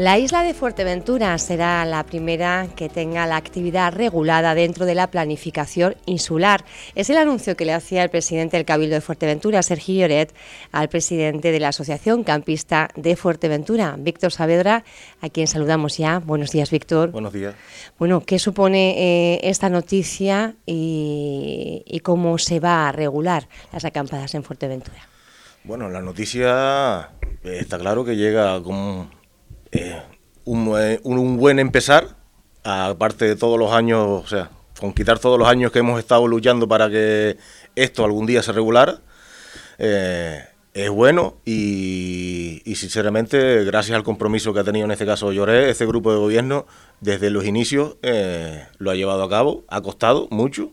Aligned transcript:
La 0.00 0.18
isla 0.18 0.42
de 0.42 0.54
Fuerteventura 0.54 1.36
será 1.36 1.84
la 1.84 2.06
primera 2.06 2.68
que 2.74 2.88
tenga 2.88 3.26
la 3.26 3.36
actividad 3.36 3.92
regulada 3.92 4.54
dentro 4.54 4.86
de 4.86 4.94
la 4.94 5.10
planificación 5.10 5.94
insular. 6.06 6.64
Es 6.94 7.10
el 7.10 7.18
anuncio 7.18 7.54
que 7.54 7.66
le 7.66 7.74
hacía 7.74 8.02
el 8.02 8.08
presidente 8.08 8.56
del 8.56 8.64
Cabildo 8.64 8.94
de 8.94 9.02
Fuerteventura, 9.02 9.62
Sergio 9.62 10.00
Lloret, 10.00 10.34
al 10.72 10.88
presidente 10.88 11.52
de 11.52 11.60
la 11.60 11.68
Asociación 11.68 12.24
Campista 12.24 12.88
de 12.96 13.14
Fuerteventura, 13.14 13.96
Víctor 13.98 14.32
Saavedra, 14.32 14.84
a 15.20 15.28
quien 15.28 15.46
saludamos 15.46 15.98
ya. 15.98 16.18
Buenos 16.18 16.50
días, 16.50 16.70
Víctor. 16.70 17.10
Buenos 17.10 17.34
días. 17.34 17.54
Bueno, 17.98 18.22
¿qué 18.24 18.38
supone 18.38 19.34
eh, 19.34 19.40
esta 19.42 19.68
noticia 19.68 20.54
y, 20.64 21.82
y 21.86 22.00
cómo 22.00 22.38
se 22.38 22.58
va 22.58 22.88
a 22.88 22.92
regular 22.92 23.50
las 23.70 23.84
acampadas 23.84 24.34
en 24.34 24.44
Fuerteventura? 24.44 25.06
Bueno, 25.62 25.90
la 25.90 26.00
noticia 26.00 27.10
está 27.44 27.78
claro 27.78 28.02
que 28.02 28.16
llega 28.16 28.62
como 28.62 29.19
eh, 29.72 30.02
un, 30.44 30.68
un, 31.02 31.36
buen 31.36 31.58
empezar, 31.58 32.16
aparte 32.64 33.26
de 33.26 33.36
todos 33.36 33.58
los 33.58 33.72
años, 33.72 34.24
o 34.24 34.26
sea, 34.26 34.50
con 34.80 34.92
quitar 34.92 35.18
todos 35.18 35.38
los 35.38 35.48
años 35.48 35.70
que 35.70 35.80
hemos 35.80 35.98
estado 35.98 36.26
luchando 36.26 36.66
para 36.66 36.88
que 36.90 37.36
esto 37.76 38.04
algún 38.04 38.26
día 38.26 38.42
se 38.42 38.52
regulara, 38.52 39.00
eh, 39.78 40.44
es 40.74 40.90
bueno 40.90 41.36
y, 41.44 42.62
sinceramente 42.76 43.64
gracias 43.64 43.96
al 43.96 44.04
compromiso 44.04 44.54
que 44.54 44.60
ha 44.60 44.64
tenido 44.64 44.84
en 44.84 44.92
este 44.92 45.04
caso 45.04 45.32
Lloré, 45.32 45.68
este 45.68 45.84
grupo 45.84 46.12
de 46.12 46.18
gobierno 46.18 46.66
desde 47.00 47.30
los 47.30 47.44
inicios 47.44 47.96
eh, 48.02 48.66
lo 48.78 48.90
ha 48.90 48.94
llevado 48.94 49.22
a 49.22 49.28
cabo, 49.28 49.64
ha 49.68 49.80
costado 49.82 50.28
mucho, 50.30 50.72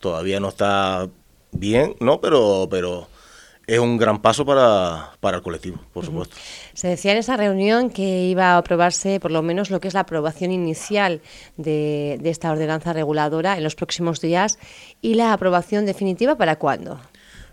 todavía 0.00 0.40
no 0.40 0.48
está 0.48 1.08
bien, 1.52 1.96
¿no? 2.00 2.20
Pero, 2.20 2.68
pero 2.70 3.08
es 3.66 3.78
un 3.78 3.96
gran 3.96 4.22
paso 4.22 4.44
para, 4.44 5.12
para 5.20 5.38
el 5.38 5.42
colectivo, 5.42 5.78
por 5.92 6.04
supuesto. 6.04 6.36
Se 6.72 6.88
decía 6.88 7.12
en 7.12 7.18
esa 7.18 7.36
reunión 7.36 7.90
que 7.90 8.26
iba 8.26 8.52
a 8.52 8.58
aprobarse 8.58 9.18
por 9.18 9.32
lo 9.32 9.42
menos 9.42 9.70
lo 9.70 9.80
que 9.80 9.88
es 9.88 9.94
la 9.94 10.00
aprobación 10.00 10.52
inicial 10.52 11.20
de, 11.56 12.18
de 12.20 12.30
esta 12.30 12.50
ordenanza 12.52 12.92
reguladora 12.92 13.56
en 13.56 13.64
los 13.64 13.74
próximos 13.74 14.20
días 14.20 14.58
y 15.02 15.14
la 15.14 15.32
aprobación 15.32 15.84
definitiva 15.84 16.36
para 16.36 16.56
cuándo. 16.56 17.00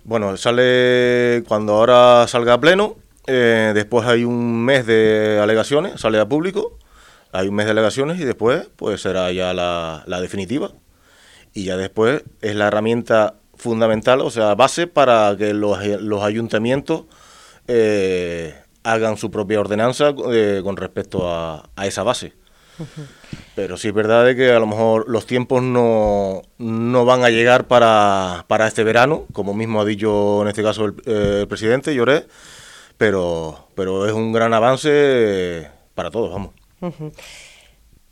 Bueno, 0.04 0.38
sale 0.38 1.44
cuando 1.48 1.74
ahora 1.74 2.28
salga 2.28 2.54
a 2.54 2.60
pleno, 2.60 2.98
eh, 3.26 3.72
después 3.74 4.06
hay 4.06 4.24
un 4.24 4.64
mes 4.64 4.86
de 4.86 5.40
alegaciones, 5.42 6.02
sale 6.02 6.20
a 6.20 6.28
público, 6.28 6.78
hay 7.32 7.48
un 7.48 7.56
mes 7.56 7.66
de 7.66 7.72
alegaciones 7.72 8.20
y 8.20 8.26
después 8.26 8.70
pues 8.76 9.02
será 9.02 9.32
ya 9.32 9.54
la, 9.54 10.04
la 10.06 10.22
definitiva. 10.22 10.72
Y 11.54 11.66
ya 11.66 11.78
después 11.78 12.24
es 12.42 12.56
la 12.56 12.68
herramienta 12.68 13.36
fundamental, 13.56 14.22
o 14.22 14.30
sea, 14.30 14.56
base 14.56 14.88
para 14.88 15.36
que 15.38 15.54
los, 15.54 15.86
los 16.02 16.24
ayuntamientos 16.24 17.04
eh, 17.68 18.56
hagan 18.84 19.18
su 19.18 19.32
propia 19.32 19.60
ordenanza 19.60 20.14
eh, 20.32 20.62
con 20.64 20.78
respecto 20.78 21.30
a, 21.30 21.70
a 21.76 21.88
esa 21.88 22.04
base. 22.04 22.34
Pero 23.56 23.78
sí 23.78 23.90
es 23.90 23.94
verdad 23.94 24.26
de 24.26 24.36
que 24.36 24.52
a 24.52 24.60
lo 24.60 24.66
mejor 24.66 25.06
los 25.08 25.28
tiempos 25.28 25.62
no, 25.62 26.42
no 26.58 27.06
van 27.06 27.24
a 27.24 27.30
llegar 27.30 27.68
para, 27.68 28.46
para, 28.48 28.68
este 28.68 28.84
verano, 28.84 29.26
como 29.32 29.54
mismo 29.54 29.82
ha 29.82 29.86
dicho 29.86 30.42
en 30.42 30.48
este 30.48 30.64
caso 30.64 30.86
el, 30.86 30.96
eh, 31.06 31.38
el 31.42 31.48
presidente 31.48 31.94
Lloré, 31.94 32.26
pero, 32.98 33.68
pero 33.76 34.08
es 34.08 34.14
un 34.14 34.34
gran 34.34 34.54
avance 34.54 35.70
para 35.94 36.10
todos, 36.10 36.32
vamos. 36.32 36.50
Uh 36.82 36.88
-huh. 36.88 37.14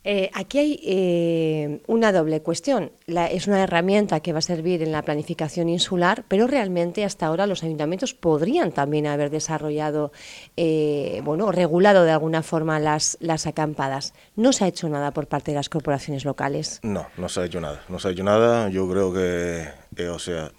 Eh, 0.03 0.31
aquí 0.33 0.57
hay 0.57 0.79
eh, 0.83 1.81
una 1.85 2.11
doble 2.11 2.41
cuestión. 2.41 2.91
La, 3.05 3.27
es 3.27 3.47
una 3.47 3.63
herramienta 3.63 4.19
que 4.19 4.33
va 4.33 4.39
a 4.39 4.41
servir 4.41 4.81
en 4.81 4.91
la 4.91 5.03
planificación 5.03 5.69
insular, 5.69 6.25
pero 6.27 6.47
realmente 6.47 7.05
hasta 7.05 7.27
ahora 7.27 7.45
los 7.45 7.63
ayuntamientos 7.63 8.15
podrían 8.15 8.71
también 8.71 9.05
haber 9.05 9.29
desarrollado, 9.29 10.11
eh, 10.57 11.21
bueno, 11.23 11.51
regulado 11.51 12.03
de 12.03 12.11
alguna 12.11 12.41
forma 12.41 12.79
las, 12.79 13.17
acampadas. 13.45 14.13
¿No 14.35 14.53
se 14.53 14.65
ha 14.65 14.67
hecho 14.67 14.89
nada 14.89 15.11
por 15.11 15.27
parte 15.27 15.51
de 15.51 15.55
las 15.55 15.69
corporaciones 15.69 16.25
locales? 16.25 16.79
No, 16.81 17.07
no 17.17 17.29
se 17.29 17.41
ha 17.41 17.45
hecho 17.45 17.61
nada. 17.61 17.83
No 17.87 17.99
se 17.99 18.07
ha 18.07 18.11
hecho 18.11 18.23
nada. 18.23 18.69
Yo 18.69 18.89
creo 18.89 19.13
que, 19.13 19.67
eh, 19.97 20.07
o 20.07 20.19
sea, 20.19 20.51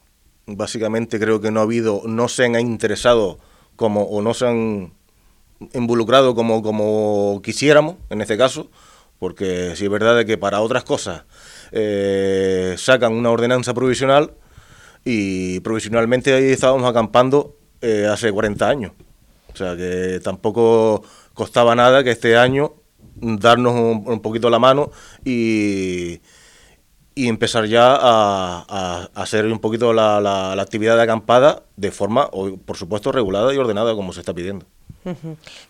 básicamente 0.47 1.19
creo 1.19 1.41
que 1.41 1.51
no 1.51 1.61
ha 1.61 1.65
habido, 1.65 2.03
no 2.07 2.29
se 2.29 2.45
han 2.45 2.55
interesado 2.61 3.39
como, 3.75 4.03
o 4.03 4.23
no 4.23 4.35
se 4.35 4.47
han 4.47 4.93
involucrado 5.75 6.35
como, 6.37 6.63
como 6.63 7.41
quisiéramos, 7.43 7.97
en 8.11 8.21
este 8.21 8.37
caso 8.37 8.69
porque 9.23 9.77
si 9.77 9.85
es 9.85 9.91
verdad 9.91 10.25
que 10.27 10.37
para 10.37 10.61
otras 10.61 10.83
cosas 10.83 11.23
eh, 11.71 12.75
sacan 12.77 13.13
una 13.13 13.31
ordenanza 13.31 13.73
provisional 13.73 14.33
y 15.05 15.61
provisionalmente 15.61 16.35
ahí 16.35 16.47
estábamos 16.47 16.91
acampando 16.91 17.57
eh, 17.83 18.09
hace 18.11 18.33
40 18.33 18.69
años. 18.69 18.93
O 19.55 19.57
sea 19.57 19.77
que 19.77 20.19
tampoco 20.25 21.05
costaba 21.35 21.77
nada 21.77 22.03
que 22.03 22.11
este 22.11 22.37
año 22.37 22.75
darnos 23.15 23.75
un, 23.75 24.21
poquito 24.23 24.51
la 24.51 24.59
mano 24.59 24.91
y, 25.25 26.21
empezar 27.15 27.67
ya 27.67 27.97
a, 27.97 29.09
hacer 29.15 29.47
un 29.47 29.61
poquito 29.61 29.93
la, 29.93 30.21
la, 30.21 30.57
la 30.57 30.63
actividad 30.63 30.97
de 30.97 31.03
acampada 31.03 31.63
de 31.77 31.93
forma, 31.93 32.29
por 32.29 32.77
supuesto, 32.77 33.13
regulada 33.13 33.55
y 33.55 33.57
ordenada 33.57 33.95
como 33.95 34.13
se 34.13 34.19
está 34.19 34.35
pidiendo. 34.35 34.67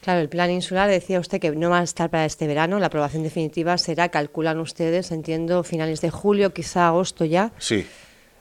Claro, 0.03 0.20
el 0.20 0.28
plan 0.28 0.50
insular 0.50 0.88
decía 0.88 1.19
usted 1.19 1.41
que 1.41 1.50
no 1.53 1.70
va 1.70 1.81
a 1.81 1.82
estar 1.82 2.10
para 2.10 2.25
este 2.25 2.47
verano, 2.47 2.78
la 2.78 2.87
aprobación 2.87 3.22
definitiva 3.22 3.78
será, 3.78 4.09
calculan 4.10 4.59
ustedes, 4.60 5.10
entiendo, 5.10 5.62
finales 5.62 6.00
de 6.00 6.10
julio, 6.10 6.53
quizá 6.53 6.88
agosto 6.88 7.25
ya. 7.25 7.53
Sí, 7.59 7.87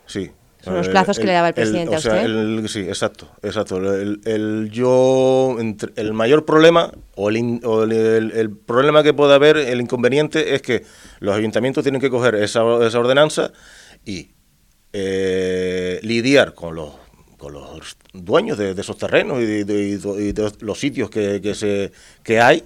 sí. 0.05 0.31
Son 0.63 0.75
los 0.75 0.89
plazos 0.89 1.17
el, 1.17 1.21
que 1.21 1.27
le 1.27 1.33
daba 1.33 1.47
el 1.47 1.53
presidente 1.55 1.87
el, 1.87 1.89
o 1.89 1.95
a 1.95 1.97
usted. 1.97 2.23
El, 2.23 2.69
sí, 2.69 2.81
exacto, 2.81 3.27
exacto. 3.41 3.77
El, 3.77 4.69
yo, 4.71 5.55
entre, 5.59 5.91
el 5.95 6.13
mayor 6.13 6.45
problema 6.45 6.91
o, 7.15 7.25
o 7.25 7.29
el, 7.31 8.51
problema 8.65 9.01
que 9.01 9.13
puede 9.13 9.33
haber, 9.33 9.57
el 9.57 9.81
inconveniente 9.81 10.53
es 10.53 10.61
que 10.61 10.83
los 11.19 11.35
ayuntamientos 11.35 11.83
tienen 11.83 11.99
que 11.99 12.11
coger 12.11 12.35
esa, 12.35 12.61
esa 12.85 12.99
ordenanza 12.99 13.51
y 14.05 14.33
eh, 14.93 15.99
lidiar 16.03 16.53
con 16.53 16.75
los 16.75 16.91
con 17.41 17.53
los 17.53 17.97
dueños 18.13 18.55
de, 18.59 18.71
esos 18.71 18.99
terrenos 18.99 19.41
y 19.41 19.63
de, 19.63 20.51
los 20.59 20.79
sitios 20.79 21.09
que, 21.09 21.41
que, 21.41 21.55
se, 21.55 21.91
que 22.21 22.39
hay 22.39 22.63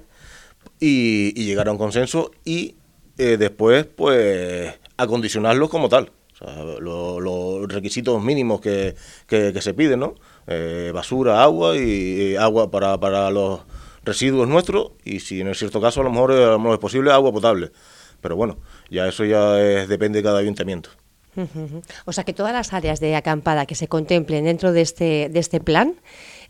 y, 0.81 1.31
llegar 1.45 1.69
a 1.69 1.71
un 1.71 1.77
consenso 1.77 2.31
y 2.43 2.75
eh, 3.17 3.37
después 3.37 3.85
pues 3.85 4.77
acondicionarlos 4.97 5.69
como 5.69 5.87
tal. 5.87 6.11
Los 6.81 7.23
lo 7.23 7.65
requisitos 7.67 8.21
mínimos 8.21 8.59
que, 8.59 8.95
que, 9.25 9.53
que, 9.53 9.61
se 9.61 9.73
piden, 9.73 10.01
¿no? 10.01 10.15
Eh, 10.45 10.91
basura, 10.93 11.41
agua 11.41 11.77
y, 11.77 12.35
agua 12.35 12.69
para, 12.69 12.99
para, 12.99 13.31
los 13.31 13.61
residuos 14.03 14.47
nuestros 14.47 14.91
y 15.05 15.21
si 15.21 15.39
en 15.39 15.55
cierto 15.55 15.79
caso 15.79 16.01
a 16.01 16.03
lo 16.03 16.09
mejor, 16.09 16.33
a 16.33 16.51
lo 16.51 16.59
mejor 16.59 16.73
es 16.73 16.81
posible 16.81 17.11
agua 17.11 17.31
potable. 17.31 17.71
Pero 18.19 18.35
bueno, 18.35 18.57
ya 18.89 19.07
eso 19.07 19.23
ya 19.23 19.53
depende 19.53 20.19
de 20.19 20.23
cada 20.23 20.39
ayuntamiento. 20.39 20.89
O 22.05 22.13
sea 22.13 22.23
que 22.23 22.33
todas 22.33 22.53
las 22.53 22.73
áreas 22.73 22.99
de 22.99 23.15
acampada 23.15 23.65
que 23.65 23.75
se 23.75 23.87
contemplen 23.87 24.45
dentro 24.45 24.71
de 24.71 24.81
este, 24.81 25.29
de 25.29 25.39
este 25.39 25.59
plan 25.59 25.95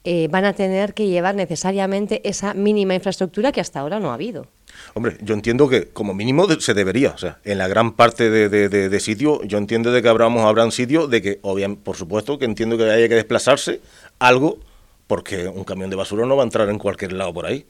eh, 0.08 0.28
van 0.30 0.46
a 0.46 0.54
tener 0.54 0.94
que 0.94 1.08
llevar 1.08 1.34
necesariamente 1.34 2.22
esa 2.30 2.54
mínima 2.54 2.94
infraestructura 2.94 3.52
que 3.52 3.60
hasta 3.60 3.80
ahora 3.80 4.00
no 4.00 4.12
ha 4.12 4.14
habido. 4.14 4.46
Hombre, 4.94 5.18
yo 5.22 5.34
entiendo 5.34 5.68
que 5.68 5.88
como 5.88 6.14
mínimo 6.14 6.48
se 6.60 6.76
debería, 6.76 7.12
o 7.12 7.18
sea, 7.18 7.40
en 7.44 7.58
la 7.58 7.68
gran 7.68 7.94
parte 7.94 8.30
de, 8.30 8.50
de, 8.50 9.00
sitios, 9.00 9.40
yo 9.46 9.58
entiendo 9.58 9.92
de 9.92 10.04
que 10.04 10.08
habramos, 10.08 10.44
habrán 10.46 10.72
sitios 10.72 11.10
de 11.10 11.24
que, 11.24 11.40
obviamente, 11.42 11.82
por 11.84 11.96
supuesto, 11.96 12.38
que 12.38 12.46
entiendo 12.46 12.78
que 12.78 12.84
haya 12.92 13.10
que 13.10 13.16
desplazarse 13.16 13.82
algo, 14.20 14.60
porque 15.08 15.48
un 15.48 15.64
camión 15.64 15.90
de 15.90 15.96
basura 15.96 16.28
no 16.28 16.36
va 16.36 16.44
a 16.44 16.46
entrar 16.46 16.70
en 16.70 16.78
cualquier 16.78 17.14
lado 17.14 17.34
por 17.34 17.48
ahí. 17.48 17.66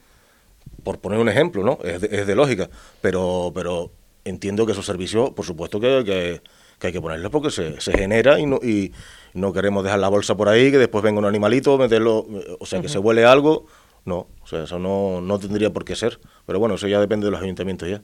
Por 0.82 0.98
poner 0.98 1.18
un 1.18 1.30
ejemplo, 1.30 1.62
¿no? 1.62 1.78
Es 1.84 2.00
de, 2.00 2.34
lógica. 2.34 2.68
Pero, 3.00 3.50
pero 3.54 3.92
entiendo 4.24 4.66
que 4.66 4.72
esos 4.72 4.84
servicios, 4.84 5.30
por 5.30 5.46
supuesto 5.46 5.80
que 5.80 6.42
que 6.78 6.88
hay 6.88 6.92
que 6.92 7.00
ponerlo 7.00 7.30
porque 7.30 7.50
se, 7.50 7.80
se 7.80 7.92
genera 7.92 8.38
y 8.38 8.46
no, 8.46 8.56
y 8.62 8.92
no 9.34 9.52
queremos 9.52 9.84
dejar 9.84 9.98
la 9.98 10.08
bolsa 10.08 10.36
por 10.36 10.48
ahí, 10.48 10.70
que 10.70 10.78
después 10.78 11.02
venga 11.02 11.18
un 11.18 11.24
animalito, 11.26 11.78
meterlo, 11.78 12.26
o 12.58 12.66
sea, 12.66 12.80
que 12.80 12.86
uh 12.86 12.90
-huh. 12.90 12.92
se 12.92 12.98
huele 12.98 13.24
algo. 13.24 13.66
No, 14.04 14.28
o 14.40 14.46
sea, 14.46 14.62
eso 14.62 14.78
no, 14.78 15.20
no 15.20 15.38
tendría 15.38 15.72
por 15.72 15.84
qué 15.84 15.96
ser. 15.96 16.20
Pero 16.46 16.60
bueno, 16.60 16.76
eso 16.76 16.86
ya 16.86 17.00
depende 17.00 17.24
de 17.26 17.32
los 17.32 17.42
ayuntamientos 17.42 17.88
ya. 17.88 18.02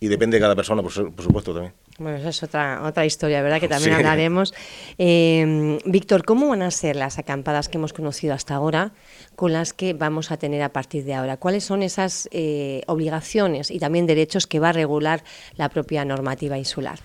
Y 0.00 0.08
depende 0.08 0.36
de 0.36 0.40
cada 0.42 0.56
persona, 0.56 0.82
por, 0.82 0.92
por 1.14 1.24
supuesto, 1.24 1.54
también. 1.54 1.72
Bueno, 1.98 2.18
esa 2.18 2.28
es 2.28 2.42
otra, 2.42 2.82
otra 2.84 3.06
historia, 3.06 3.40
¿verdad? 3.42 3.60
Que 3.60 3.68
también 3.68 3.92
sí. 3.92 3.96
hablaremos. 3.96 4.52
Eh, 4.98 5.78
Víctor, 5.86 6.24
¿cómo 6.24 6.48
van 6.48 6.62
a 6.62 6.70
ser 6.70 6.96
las 6.96 7.18
acampadas 7.18 7.68
que 7.68 7.78
hemos 7.78 7.92
conocido 7.92 8.34
hasta 8.34 8.56
ahora 8.56 8.92
con 9.36 9.52
las 9.52 9.72
que 9.72 9.94
vamos 9.94 10.32
a 10.32 10.36
tener 10.36 10.62
a 10.62 10.70
partir 10.70 11.04
de 11.04 11.14
ahora? 11.14 11.36
¿Cuáles 11.38 11.64
son 11.64 11.82
esas 11.82 12.28
eh, 12.32 12.82
obligaciones 12.88 13.70
y 13.70 13.78
también 13.78 14.06
derechos 14.06 14.46
que 14.46 14.58
va 14.58 14.70
a 14.70 14.72
regular 14.72 15.22
la 15.56 15.68
propia 15.68 16.04
normativa 16.04 16.58
insular? 16.58 16.98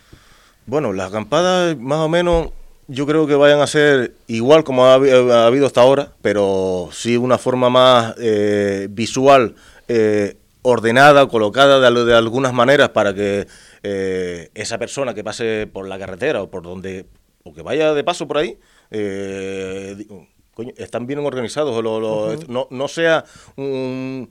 Bueno, 0.66 0.94
las 0.94 1.10
acampadas 1.10 1.78
más 1.78 2.00
o 2.00 2.10
menos 2.10 2.50
yo 2.88 3.06
creo 3.06 3.26
que 3.26 3.36
vayan 3.36 3.62
a 3.62 3.68
ser 3.68 4.14
igual 4.28 4.64
como 4.64 4.86
ha, 4.86 4.96
ha 4.96 5.46
habido 5.46 5.66
hasta 5.66 5.82
ahora, 5.82 6.12
pero 6.22 6.90
sí 6.92 7.18
una 7.18 7.38
forma 7.38 7.70
más 7.70 8.16
eh, 8.20 8.88
visual, 8.90 9.56
eh, 9.88 10.38
ordenada, 10.62 11.28
colocada 11.28 11.80
de, 11.80 12.06
de, 12.06 12.16
algunas 12.16 12.54
maneras 12.54 12.90
para 12.90 13.14
que 13.14 13.48
eh, 13.84 14.50
esa 14.54 14.78
persona 14.78 15.14
que 15.14 15.24
pase 15.24 15.68
por 15.72 15.88
la 15.88 15.98
carretera 15.98 16.44
o 16.44 16.50
por 16.50 16.64
donde, 16.64 17.06
o 17.44 17.54
que 17.54 17.62
vaya 17.62 17.94
de 17.94 18.04
paso 18.04 18.28
por 18.28 18.38
ahí, 18.38 18.58
eh, 18.92 20.06
coño, 20.54 20.74
están 20.78 21.08
bien 21.08 21.20
organizados, 21.20 21.82
lo, 21.82 22.00
lo, 22.00 22.26
uh 22.26 22.34
-huh. 22.34 22.48
no, 22.48 22.68
no 22.70 22.88
sea 22.88 23.24
un 23.56 24.30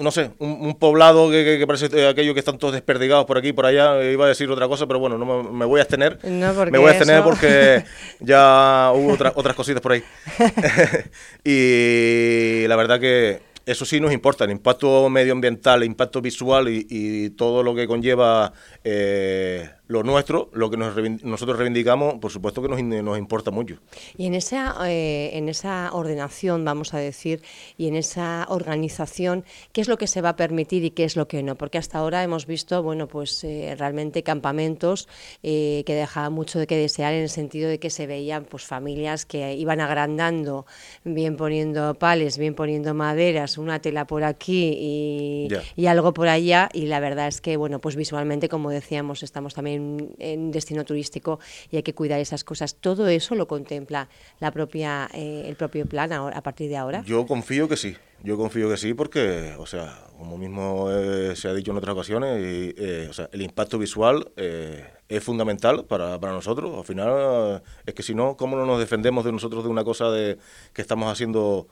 no 0.00 0.10
sé, 0.10 0.30
un, 0.38 0.76
poblado 0.78 1.30
que, 1.30 1.62
parece 1.66 2.08
aquello 2.08 2.34
que 2.34 2.40
están 2.40 2.58
todos 2.58 2.74
desperdigados 2.74 3.26
por 3.26 3.36
aquí 3.36 3.52
por 3.52 3.66
allá. 3.66 4.02
Iba 4.04 4.26
a 4.26 4.28
decir 4.28 4.50
otra 4.50 4.68
cosa, 4.68 4.86
pero 4.86 5.00
bueno, 5.00 5.18
no 5.18 5.42
me, 5.42 5.64
voy 5.64 5.80
a 5.80 5.82
abstener. 5.82 6.18
me 6.22 6.78
voy 6.78 6.88
a 6.88 6.90
abstener 6.90 7.22
porque 7.22 7.84
ya 8.20 8.92
hubo 8.94 9.12
otras 9.12 9.56
cositas 9.56 9.80
por 9.80 9.92
ahí. 9.92 10.04
y 11.44 12.66
la 12.68 12.76
verdad 12.76 13.00
que 13.00 13.40
eso 13.66 13.84
sí 13.84 14.00
nos 14.00 14.12
importa, 14.12 14.44
el 14.44 14.52
impacto 14.52 15.08
medioambiental, 15.10 15.82
el 15.82 15.88
impacto 15.88 16.22
visual 16.22 16.68
y, 16.68 17.30
todo 17.30 17.64
lo 17.64 17.74
que 17.74 17.86
conlleva 17.86 18.52
eh, 18.84 19.68
lo 19.88 20.02
nuestro, 20.02 20.50
lo 20.52 20.68
que 20.68 20.76
nosotros 20.76 21.58
reivindicamos, 21.58 22.14
por 22.14 22.32
supuesto 22.32 22.60
que 22.60 22.68
nos, 22.68 22.82
nos 22.82 23.18
importa 23.18 23.50
mucho. 23.50 23.78
Y 24.16 24.26
en 24.26 24.34
esa, 24.34 24.74
eh, 24.88 25.30
en 25.34 25.48
esa 25.48 25.90
ordenación, 25.92 26.64
vamos 26.64 26.92
a 26.92 26.98
decir, 26.98 27.42
y 27.78 27.86
en 27.86 27.94
esa 27.94 28.46
organización, 28.48 29.44
¿qué 29.72 29.80
es 29.80 29.88
lo 29.88 29.96
que 29.96 30.08
se 30.08 30.22
va 30.22 30.30
a 30.30 30.36
permitir 30.36 30.84
y 30.84 30.90
qué 30.90 31.04
es 31.04 31.14
lo 31.16 31.28
que 31.28 31.42
no? 31.42 31.54
Porque 31.54 31.78
hasta 31.78 31.98
ahora 31.98 32.24
hemos 32.24 32.46
visto, 32.46 32.82
bueno, 32.82 33.06
pues 33.06 33.44
eh, 33.44 33.76
realmente 33.78 34.24
campamentos 34.24 35.08
eh, 35.44 35.84
que 35.86 35.94
dejaban 35.94 36.32
mucho 36.32 36.58
de 36.58 36.66
que 36.66 36.76
desear 36.76 37.14
en 37.14 37.22
el 37.22 37.30
sentido 37.30 37.68
de 37.68 37.78
que 37.78 37.90
se 37.90 38.08
veían 38.08 38.44
pues 38.44 38.64
familias 38.64 39.24
que 39.24 39.54
iban 39.54 39.80
agrandando, 39.80 40.66
bien 41.04 41.36
poniendo 41.36 41.94
pales, 41.94 42.38
bien 42.38 42.54
poniendo 42.54 42.92
maderas, 42.92 43.55
una 43.58 43.80
tela 43.80 44.06
por 44.06 44.24
aquí 44.24 44.76
y, 44.78 45.48
y 45.76 45.86
algo 45.86 46.12
por 46.12 46.28
allá, 46.28 46.68
y 46.72 46.86
la 46.86 47.00
verdad 47.00 47.28
es 47.28 47.40
que, 47.40 47.56
bueno, 47.56 47.80
pues 47.80 47.96
visualmente, 47.96 48.48
como 48.48 48.70
decíamos, 48.70 49.22
estamos 49.22 49.54
también 49.54 50.14
en, 50.18 50.50
destino 50.50 50.84
turístico 50.84 51.38
y 51.70 51.76
hay 51.76 51.82
que 51.82 51.94
cuidar 51.94 52.20
esas 52.20 52.44
cosas. 52.44 52.76
¿Todo 52.76 53.08
eso 53.08 53.34
lo 53.34 53.46
contempla 53.46 54.08
la 54.40 54.50
propia, 54.50 55.08
eh, 55.12 55.44
el 55.46 55.56
propio 55.56 55.86
plan 55.86 56.12
a 56.12 56.42
partir 56.42 56.68
de 56.68 56.76
ahora? 56.76 57.02
Yo 57.04 57.26
confío 57.26 57.68
que 57.68 57.76
sí. 57.76 57.96
Yo 58.22 58.36
confío 58.38 58.68
que 58.70 58.76
sí 58.76 58.94
porque, 58.94 59.54
o 59.58 59.66
sea, 59.66 60.06
como 60.16 60.38
mismo 60.38 60.90
eh, 60.90 61.36
se 61.36 61.48
ha 61.48 61.54
dicho 61.54 61.70
en 61.70 61.76
otras 61.76 61.92
ocasiones, 61.92 62.38
eh, 62.40 63.06
o 63.10 63.12
sea, 63.12 63.28
el 63.32 63.42
impacto 63.42 63.78
visual 63.78 64.32
es 64.36 65.22
fundamental 65.22 65.84
para, 65.84 66.18
para, 66.18 66.32
nosotros. 66.32 66.76
Al 66.76 66.84
final, 66.84 67.62
es 67.84 67.94
que 67.94 68.02
si 68.02 68.14
no, 68.14 68.36
¿cómo 68.36 68.56
no 68.56 68.64
nos 68.64 68.78
defendemos 68.78 69.24
de 69.24 69.32
nosotros 69.32 69.64
de 69.64 69.70
una 69.70 69.84
cosa 69.84 70.10
de 70.10 70.38
que 70.72 70.82
estamos 70.82 71.12
haciendo 71.12 71.68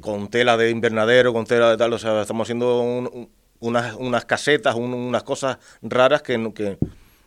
con 0.00 0.28
tela 0.28 0.56
de 0.56 0.70
invernadero, 0.70 1.32
con 1.32 1.44
tela 1.44 1.70
de 1.70 1.76
tal? 1.76 1.92
O 1.92 1.98
sea, 1.98 2.22
estamos 2.22 2.46
haciendo 2.46 3.28
unas, 3.60 3.94
unas 3.96 4.24
casetas, 4.24 4.74
unas 4.74 5.22
cosas 5.22 5.58
raras 5.82 6.22
que, 6.22 6.52
que 6.54 6.78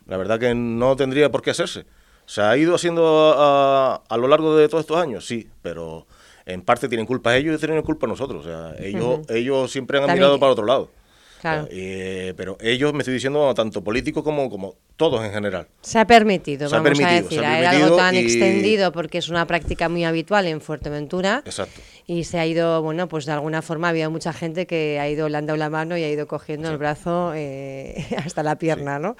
la 0.06 0.16
verdad 0.16 0.38
que 0.38 0.54
no 0.54 0.96
tendría 0.96 1.30
por 1.30 1.42
qué 1.42 1.50
hacerse. 1.50 1.86
¿Se 2.26 2.42
ha 2.42 2.56
ido 2.56 2.74
haciendo 2.74 3.34
a, 3.36 4.02
a, 4.08 4.16
lo 4.16 4.28
largo 4.28 4.56
de 4.56 4.68
todos 4.68 4.82
estos 4.82 4.96
años? 4.96 5.26
Sí, 5.26 5.48
pero 5.62 6.06
en 6.46 6.62
parte 6.62 6.88
tienen 6.88 7.06
culpa 7.06 7.36
ellos 7.36 7.56
y 7.56 7.58
tienen 7.58 7.82
culpa 7.82 8.06
nosotros. 8.06 8.46
O 8.46 8.48
sea, 8.48 8.74
ellos, 8.78 9.20
ellos 9.28 9.70
siempre 9.70 9.98
han 9.98 10.12
mirado 10.12 10.38
para 10.38 10.52
otro 10.52 10.66
lado. 10.66 10.90
Claro. 11.40 11.66
Eh, 11.70 12.34
pero 12.36 12.58
ellos, 12.60 12.92
me 12.92 12.98
estoy 12.98 13.14
diciendo, 13.14 13.54
tanto 13.54 13.82
políticos 13.82 14.22
como, 14.22 14.50
como 14.50 14.74
todos 14.96 15.24
en 15.24 15.32
general. 15.32 15.68
Se 15.80 15.98
ha 15.98 16.06
permitido, 16.06 16.68
vamos 16.68 17.00
a 17.00 17.12
decir. 17.12 17.38
Era 17.38 17.70
algo 17.70 17.96
tan 17.96 18.14
extendido 18.14 18.92
porque 18.92 19.18
es 19.18 19.28
una 19.30 19.46
práctica 19.46 19.88
muy 19.88 20.04
habitual 20.04 20.46
en 20.46 20.60
Fuerteventura. 20.60 21.42
Exacto. 21.46 21.80
Y 22.06 22.24
se 22.24 22.38
ha 22.38 22.46
ido, 22.46 22.82
bueno, 22.82 23.08
pues 23.08 23.24
de 23.24 23.32
alguna 23.32 23.62
forma 23.62 23.88
había 23.88 24.10
mucha 24.10 24.32
gente 24.32 24.66
que 24.66 24.98
ha 25.00 25.08
ido, 25.08 25.28
le 25.28 25.38
han 25.38 25.46
dado 25.46 25.56
la 25.56 25.70
mano 25.70 25.96
y 25.96 26.02
ha 26.02 26.10
ido 26.10 26.26
cogiendo 26.26 26.70
el 26.70 26.76
brazo 26.76 27.32
eh, 27.34 28.04
hasta 28.24 28.42
la 28.42 28.58
pierna, 28.58 28.98
¿no? 28.98 29.16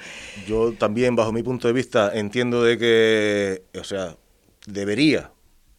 Yo 0.46 0.73
también, 0.73 1.16
bajo 1.16 1.32
mi 1.32 1.43
punto 1.43 1.69
de 1.69 1.75
vista, 1.75 2.11
entiendo 2.12 2.62
de 2.62 2.76
que, 2.76 3.62
o 3.78 3.84
sea, 3.84 4.16
debería 4.66 5.31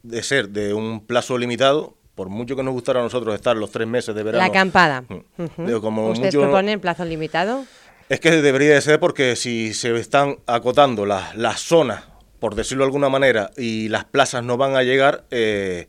de 0.01 0.23
ser 0.23 0.49
de 0.49 0.73
un 0.73 1.05
plazo 1.05 1.37
limitado, 1.37 1.95
por 2.21 2.29
mucho 2.29 2.55
que 2.55 2.61
nos 2.61 2.75
gustara 2.75 2.99
a 2.99 3.03
nosotros 3.03 3.33
estar 3.33 3.57
los 3.57 3.71
tres 3.71 3.87
meses 3.87 4.13
de 4.13 4.21
verano. 4.21 4.43
La 4.43 4.49
acampada. 4.51 5.01
Mm. 5.01 5.71
como 5.81 6.11
¿Ustedes 6.11 6.35
proponen 6.35 6.79
plazo 6.79 7.03
limitado? 7.03 7.65
Es 8.09 8.19
que 8.19 8.29
debería 8.29 8.75
de 8.75 8.81
ser 8.81 8.99
porque 8.99 9.35
si 9.35 9.73
se 9.73 9.95
están 9.99 10.37
acotando 10.45 11.07
las, 11.07 11.35
las 11.35 11.61
zonas, 11.61 12.03
por 12.39 12.53
decirlo 12.53 12.83
de 12.83 12.89
alguna 12.89 13.09
manera, 13.09 13.49
y 13.57 13.89
las 13.89 14.05
plazas 14.05 14.43
no 14.43 14.55
van 14.55 14.75
a 14.75 14.83
llegar, 14.83 15.25
eh, 15.31 15.87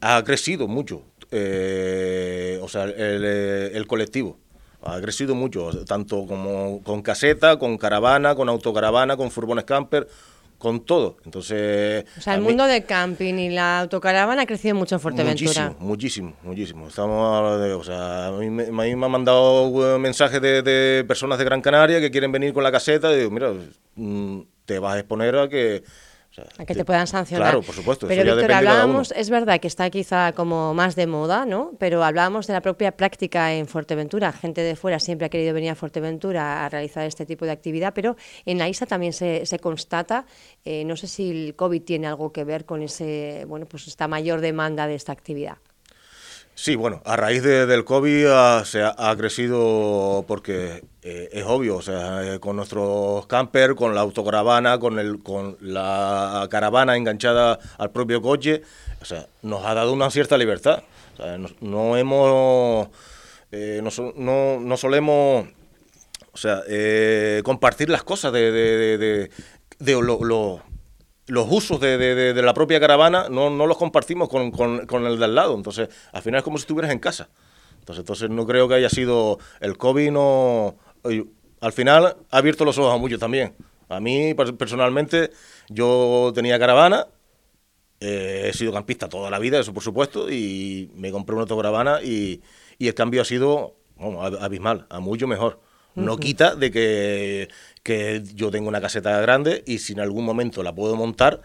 ha 0.00 0.20
crecido 0.24 0.66
mucho. 0.66 1.04
Eh, 1.30 2.58
o 2.60 2.68
sea, 2.68 2.82
el, 2.82 3.24
el 3.24 3.86
colectivo 3.86 4.36
ha 4.82 5.00
crecido 5.00 5.36
mucho, 5.36 5.70
tanto 5.84 6.26
como 6.26 6.82
con 6.82 7.02
caseta, 7.02 7.56
con 7.56 7.78
caravana, 7.78 8.34
con 8.34 8.48
autocaravana, 8.48 9.16
con 9.16 9.30
furgones 9.30 9.62
camper 9.62 10.08
con 10.58 10.84
todo. 10.84 11.16
Entonces. 11.24 12.04
O 12.18 12.20
sea, 12.20 12.34
el 12.34 12.42
mundo 12.42 12.64
de 12.64 12.84
camping 12.84 13.34
y 13.34 13.50
la 13.50 13.80
autocaravana 13.80 14.42
ha 14.42 14.46
crecido 14.46 14.74
mucho 14.74 14.96
en 14.96 15.00
Fuerteventura. 15.00 15.74
Muchísimo, 15.78 15.86
muchísimo, 15.88 16.36
muchísimo. 16.42 16.88
Estamos 16.88 17.60
de, 17.60 17.72
o 17.72 17.84
sea, 17.84 18.26
a 18.26 18.32
mí, 18.32 18.50
me, 18.50 18.70
me 18.70 18.92
han 18.92 19.10
mandado 19.10 19.94
eh, 19.94 19.98
mensajes 19.98 20.42
de, 20.42 21.04
personas 21.06 21.38
de 21.38 21.44
Gran 21.44 21.62
Canaria 21.62 22.00
que 22.00 22.10
quieren 22.10 22.32
venir 22.32 22.52
con 22.52 22.64
la 22.64 22.72
caseta 22.72 23.12
y 23.12 23.18
digo, 23.18 23.30
mira, 23.30 23.52
mm, 23.94 24.40
te 24.64 24.78
vas 24.78 24.96
a 24.96 24.98
exponer 24.98 25.36
a 25.36 25.48
que 25.48 25.84
a 26.58 26.64
que 26.64 26.74
te 26.74 26.84
puedan 26.84 27.06
sancionar. 27.06 27.48
Claro, 27.48 27.62
por 27.62 27.74
supuesto. 27.74 28.06
Pero 28.06 28.36
Víctor, 28.36 28.52
hablábamos, 28.52 29.12
es 29.12 29.30
verdad 29.30 29.60
que 29.60 29.68
está 29.68 29.88
quizá 29.90 30.32
como 30.32 30.74
más 30.74 30.96
de 30.96 31.06
moda, 31.06 31.46
¿no? 31.46 31.72
Pero 31.78 32.04
hablábamos 32.04 32.46
de 32.46 32.52
la 32.52 32.60
propia 32.60 32.92
práctica 32.92 33.52
en 33.54 33.66
Fuerteventura. 33.66 34.32
Gente 34.32 34.62
de 34.62 34.76
fuera 34.76 34.98
siempre 34.98 35.26
ha 35.26 35.28
querido 35.28 35.54
venir 35.54 35.70
a 35.70 35.74
Fuerteventura 35.74 36.64
a 36.64 36.68
realizar 36.68 37.06
este 37.06 37.26
tipo 37.26 37.44
de 37.44 37.52
actividad, 37.52 37.92
pero 37.94 38.16
en 38.44 38.58
la 38.58 38.68
isla 38.68 38.86
también 38.86 39.12
se, 39.12 39.46
se 39.46 39.58
constata, 39.58 40.26
eh, 40.64 40.84
no 40.84 40.96
sé 40.96 41.06
si 41.06 41.30
el 41.30 41.54
COVID 41.54 41.82
tiene 41.82 42.06
algo 42.06 42.32
que 42.32 42.44
ver 42.44 42.64
con 42.64 42.82
ese, 42.82 43.44
bueno, 43.46 43.66
pues 43.66 43.86
esta 43.86 44.08
mayor 44.08 44.40
demanda 44.40 44.86
de 44.86 44.94
esta 44.94 45.12
actividad. 45.12 45.58
Sí, 46.60 46.74
bueno, 46.74 47.00
a 47.04 47.14
raíz 47.14 47.44
del 47.44 47.84
COVID 47.84 48.26
ha, 48.32 48.64
se 48.64 48.82
ha, 48.82 49.14
crecido 49.16 50.24
porque 50.26 50.82
eh, 51.02 51.28
es 51.30 51.44
obvio, 51.44 51.76
o 51.76 51.82
sea, 51.82 52.34
eh, 52.34 52.40
con 52.40 52.56
nuestros 52.56 53.28
camper, 53.28 53.76
con 53.76 53.94
la 53.94 54.00
autocaravana, 54.00 54.80
con, 54.80 54.98
el, 54.98 55.22
con 55.22 55.56
la 55.60 56.48
caravana 56.50 56.96
enganchada 56.96 57.60
al 57.78 57.92
propio 57.92 58.20
coche, 58.20 58.62
o 59.00 59.04
sea, 59.04 59.28
nos 59.42 59.64
ha 59.64 59.74
dado 59.74 59.92
una 59.92 60.10
cierta 60.10 60.36
libertad. 60.36 60.82
O 61.14 61.22
sea, 61.22 61.38
no, 61.60 61.96
hemos, 61.96 62.88
eh, 63.52 63.80
no, 64.16 64.58
no, 64.58 64.76
solemos, 64.76 65.46
o 66.32 66.36
sea, 66.36 66.64
compartir 67.44 67.88
las 67.88 68.02
cosas 68.02 68.32
de, 68.32 68.50
de, 68.50 68.98
de, 68.98 69.30
de 69.78 69.92
lo 69.92 70.64
los 71.28 71.46
usos 71.50 71.78
de, 71.78 71.96
de, 71.98 72.42
la 72.42 72.54
propia 72.54 72.80
caravana 72.80 73.28
no, 73.28 73.50
no 73.50 73.66
los 73.66 73.76
compartimos 73.76 74.28
con, 74.28 74.50
con, 74.50 75.06
el 75.06 75.18
de 75.18 75.24
al 75.24 75.34
lado. 75.34 75.54
Entonces, 75.54 75.88
al 76.12 76.22
final 76.22 76.38
es 76.38 76.44
como 76.44 76.58
si 76.58 76.62
estuvieras 76.62 76.90
en 76.90 76.98
casa. 76.98 77.28
Entonces, 77.78 78.00
entonces 78.00 78.30
no 78.30 78.46
creo 78.46 78.68
que 78.68 78.74
haya 78.74 78.90
sido 78.90 79.38
el 79.60 79.76
COVID, 79.76 80.10
no... 80.10 80.76
Al 81.60 81.72
final 81.72 82.16
ha 82.30 82.38
abierto 82.38 82.64
los 82.64 82.78
ojos 82.78 82.94
a 82.94 82.98
muchos 82.98 83.18
también. 83.18 83.54
A 83.88 84.00
mí, 84.00 84.34
personalmente, 84.34 85.30
yo 85.68 86.32
tenía 86.34 86.58
caravana, 86.58 87.06
eh, 88.00 88.46
he 88.48 88.52
sido 88.52 88.72
campista 88.72 89.08
toda 89.08 89.30
la 89.30 89.38
vida, 89.38 89.58
eso 89.58 89.72
por 89.72 89.82
supuesto, 89.82 90.30
y 90.30 90.90
me 90.94 91.10
compré 91.10 91.34
una 91.34 91.42
autocaravana 91.42 92.00
y, 92.02 92.42
y 92.78 92.88
el 92.88 92.94
cambio 92.94 93.22
ha 93.22 93.24
sido 93.24 93.76
abismal, 94.40 94.86
a 94.88 95.00
mucho 95.00 95.26
mejor. 95.26 95.60
No 95.94 96.16
quita 96.16 96.54
de 96.54 96.70
que 96.70 97.48
que 97.88 98.22
yo 98.34 98.50
tengo 98.50 98.68
una 98.68 98.82
caseta 98.82 99.18
grande 99.22 99.64
y 99.66 99.78
si 99.78 99.94
en 99.94 100.00
algún 100.00 100.22
momento 100.22 100.62
la 100.62 100.74
puedo 100.74 100.94
montar 100.94 101.40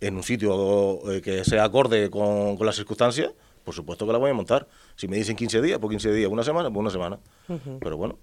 en 0.00 0.14
un 0.14 0.22
sitio 0.22 1.10
eh, 1.10 1.20
que 1.20 1.44
sea 1.44 1.64
acorde 1.64 2.08
con, 2.08 2.56
las 2.60 2.76
circunstancias, 2.76 3.32
por 3.64 3.74
supuesto 3.74 4.06
que 4.06 4.12
la 4.12 4.18
voy 4.18 4.30
a 4.30 4.34
montar. 4.34 4.68
Si 4.94 5.08
me 5.08 5.16
dicen 5.16 5.34
15 5.34 5.60
días, 5.60 5.80
pues 5.80 5.90
15 5.90 6.12
días, 6.12 6.30
una 6.30 6.44
semana, 6.44 6.70
pues 6.70 6.78
una 6.78 6.90
semana. 6.90 7.18
Pero 7.80 7.96
bueno. 7.96 8.16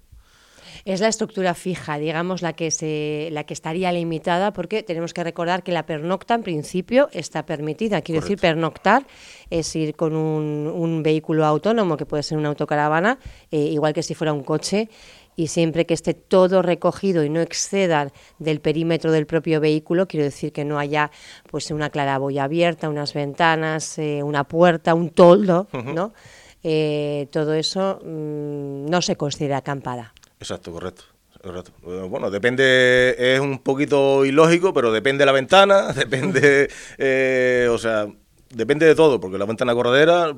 Es 0.86 1.00
la 1.00 1.08
estructura 1.08 1.52
fija, 1.52 1.98
digamos, 1.98 2.40
la 2.40 2.54
que, 2.54 2.70
se, 2.70 3.28
la 3.32 3.44
que 3.44 3.52
estaría 3.52 3.92
limitada, 3.92 4.54
porque 4.54 4.82
tenemos 4.82 5.12
que 5.12 5.22
recordar 5.22 5.62
que 5.62 5.72
la 5.72 5.84
pernocta 5.84 6.34
en 6.34 6.42
principio 6.42 7.10
está 7.12 7.44
permitida. 7.44 8.00
Quiero 8.00 8.22
decir, 8.22 8.38
pernoctar 8.38 9.06
es 9.50 9.74
ir 9.76 9.96
con 9.96 10.16
un, 10.16 11.02
vehículo 11.02 11.44
autónomo, 11.44 11.98
que 11.98 12.06
puede 12.06 12.22
ser 12.22 12.38
una 12.38 12.48
autocaravana, 12.48 13.18
eh, 13.50 13.58
igual 13.58 13.92
que 13.92 14.02
si 14.02 14.14
fuera 14.14 14.32
un 14.32 14.44
coche, 14.44 14.88
y 15.36 15.48
siempre 15.48 15.86
que 15.86 15.94
esté 15.94 16.14
todo 16.14 16.62
recogido 16.62 17.22
y 17.22 17.28
no 17.28 17.40
exceda 17.40 18.10
del 18.38 18.60
perímetro 18.60 19.12
del 19.12 19.26
propio 19.26 19.60
vehículo, 19.60 20.08
quiero 20.08 20.24
decir 20.24 20.52
que 20.52 20.64
no 20.64 20.78
haya 20.78 21.10
pues 21.50 21.70
una 21.70 21.90
claraboya 21.90 22.44
abierta, 22.44 22.88
unas 22.88 23.12
ventanas, 23.12 23.98
eh, 23.98 24.22
una 24.22 24.44
puerta, 24.44 24.94
un 24.94 25.10
toldo, 25.10 25.68
¿no? 25.72 26.14
Eh, 26.62 27.28
todo 27.30 27.54
eso 27.54 28.00
mm, 28.02 28.86
no 28.86 29.02
se 29.02 29.16
considera 29.16 29.58
acampada. 29.58 30.14
Exacto, 30.40 30.72
correcto. 30.72 31.04
Correcto. 31.42 31.70
Bueno, 32.08 32.28
depende, 32.28 33.14
es 33.18 33.38
un 33.38 33.60
poquito 33.60 34.24
ilógico, 34.24 34.72
pero 34.72 34.90
depende 34.90 35.22
de 35.22 35.26
la 35.26 35.32
ventana, 35.32 35.92
depende, 35.92 36.68
eh, 36.98 37.68
o 37.70 37.78
sea, 37.78 38.08
depende 38.50 38.84
de 38.84 38.96
todo, 38.96 39.20
porque 39.20 39.38
la 39.38 39.44
ventana 39.44 39.72
corredera 39.74 40.34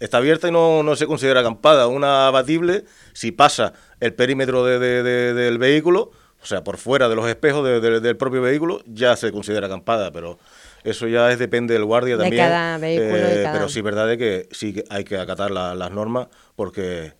está 0.00 0.18
abierta 0.18 0.48
y 0.48 0.50
no, 0.50 0.82
no 0.82 0.96
se 0.96 1.06
considera 1.06 1.40
acampada. 1.40 1.86
Una 1.86 2.26
abatible, 2.26 2.84
si 3.12 3.32
pasa 3.32 3.72
el 4.00 4.14
perímetro 4.14 4.64
de, 4.64 4.78
del 5.02 5.58
vehículo, 5.58 6.10
o 6.42 6.46
sea, 6.46 6.62
por 6.62 6.76
fuera 6.76 7.08
de 7.08 7.16
los 7.16 7.28
espejos 7.28 7.64
del 7.82 8.16
propio 8.16 8.42
vehículo, 8.42 8.80
ya 8.86 9.16
se 9.16 9.32
considera 9.32 9.66
acampada, 9.66 10.12
pero 10.12 10.38
eso 10.84 11.08
ya 11.08 11.30
es, 11.32 11.38
depende 11.38 11.74
del 11.74 11.84
guardia 11.84 12.16
también. 12.16 12.44
Cada 12.44 12.78
vehículo, 12.78 13.16
eh, 13.16 13.48
Pero 13.52 13.68
sí, 13.68 13.80
verdad 13.80 14.12
es 14.12 14.18
que 14.18 14.48
sí 14.52 14.72
que 14.72 14.84
hay 14.88 15.04
que 15.04 15.18
acatar 15.18 15.50
las 15.50 15.90
normas 15.90 16.28
porque 16.54 17.12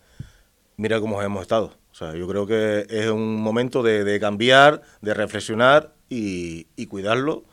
mira 0.77 0.99
cómo 0.99 1.21
hemos 1.21 1.41
estado. 1.41 1.73
O 1.91 1.95
sea, 1.95 2.15
yo 2.15 2.27
creo 2.27 2.47
que 2.47 2.87
es 2.89 3.07
un 3.09 3.35
momento 3.35 3.83
de, 3.83 4.19
cambiar, 4.19 4.81
de 5.01 5.13
reflexionar 5.13 5.93
y, 6.07 6.65
cuidarlo 6.87 7.43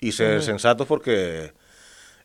y 0.00 0.12
ser 0.12 0.42
sensatos 0.42 0.86
porque 0.86 1.52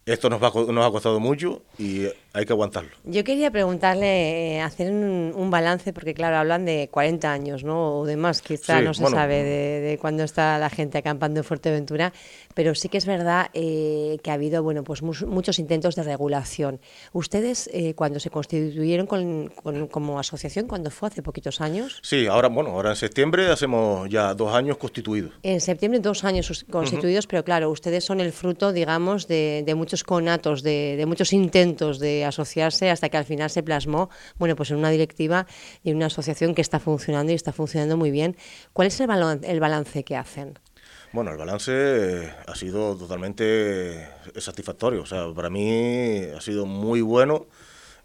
esto 0.06 0.30
nos, 0.30 0.42
va, 0.42 0.52
nos 0.72 0.86
ha 0.86 0.92
costado 0.92 1.20
mucho 1.20 1.64
y 1.80 2.06
hay 2.34 2.46
que 2.46 2.54
aguantarlo. 2.54 2.92
Yo 3.04 3.24
quería 3.24 3.52
preguntarle, 3.52 4.56
eh, 4.56 4.62
hacer 4.62 4.92
un, 4.92 5.50
balance, 5.52 5.92
porque 5.92 6.14
claro, 6.14 6.38
hablan 6.38 6.66
de 6.66 6.88
40 6.90 7.32
años, 7.32 7.64
¿no? 7.64 8.00
O 8.00 8.06
de 8.06 8.16
más, 8.16 8.42
quizá 8.42 8.82
no 8.82 8.94
se 8.94 9.06
sabe 9.08 9.44
de, 9.44 9.82
de 9.82 9.98
cuándo 9.98 10.24
está 10.24 10.58
la 10.58 10.70
gente 10.70 10.98
acampando 10.98 11.42
en 11.42 11.44
Fuerteventura, 11.44 12.14
pero 12.54 12.74
sí 12.76 12.90
que 12.90 12.98
es 12.98 13.06
verdad 13.06 13.50
eh, 13.54 14.18
que 14.24 14.32
ha 14.32 14.36
habido, 14.36 14.64
bueno, 14.64 14.84
pues 14.84 15.02
muchos 15.02 15.60
intentos 15.60 15.96
de 15.96 16.04
regulación. 16.04 16.80
Ustedes, 17.12 17.70
eh, 17.74 17.94
cuando 17.96 18.20
se 18.20 18.30
constituyeron 18.30 19.08
como 19.08 20.20
asociación, 20.20 20.68
cuando 20.68 20.90
fue 20.90 21.10
hace 21.10 21.22
poquitos 21.22 21.60
años? 21.60 22.00
Sí, 22.02 22.28
ahora, 22.28 22.48
bueno, 22.48 22.72
ahora 22.72 22.92
en 22.92 22.96
septiembre 22.96 23.50
hacemos 23.50 24.10
ya 24.10 24.34
dos 24.34 24.54
años 24.54 24.78
constituidos. 24.78 25.34
En 25.44 25.60
septiembre 25.60 26.00
dos 26.00 26.24
años 26.24 26.66
constituidos, 26.70 27.28
pero 27.28 27.44
claro, 27.44 27.70
ustedes 27.70 28.06
son 28.06 28.22
el 28.22 28.32
fruto, 28.32 28.72
digamos, 28.72 29.28
de, 29.28 29.74
muchos 29.76 30.04
conatos, 30.04 30.64
de, 30.64 30.96
de 30.98 31.06
muchos 31.06 31.34
intentos 31.34 32.00
de 32.00 32.21
asociarse 32.26 32.90
hasta 32.90 33.10
que 33.10 33.18
al 33.18 33.26
final 33.26 33.50
se 33.50 33.64
plasmó, 33.64 34.10
bueno, 34.38 34.56
pues 34.56 34.72
en 34.72 34.78
una 34.78 34.90
directiva 34.90 35.48
y 35.84 35.94
una 35.94 36.08
asociación 36.08 36.56
que 36.56 36.62
está 36.62 36.80
funcionando 36.80 37.32
y 37.32 37.36
está 37.36 37.54
funcionando 37.54 37.98
muy 37.98 38.12
bien. 38.12 38.38
¿Cuál 38.74 38.88
es 38.88 39.00
el, 39.00 39.10
el 39.44 39.60
balance 39.60 40.04
que 40.04 40.16
hacen? 40.16 40.60
Bueno, 41.14 41.32
el 41.32 41.38
balance 41.38 41.72
eh, 41.74 42.34
ha 42.48 42.56
sido 42.56 42.96
totalmente 42.96 44.08
satisfactorio. 44.38 45.02
O 45.02 45.06
sea, 45.06 45.34
para 45.34 45.50
mí 45.50 46.22
ha 46.36 46.40
sido 46.40 46.66
muy 46.66 47.02
bueno. 47.02 47.48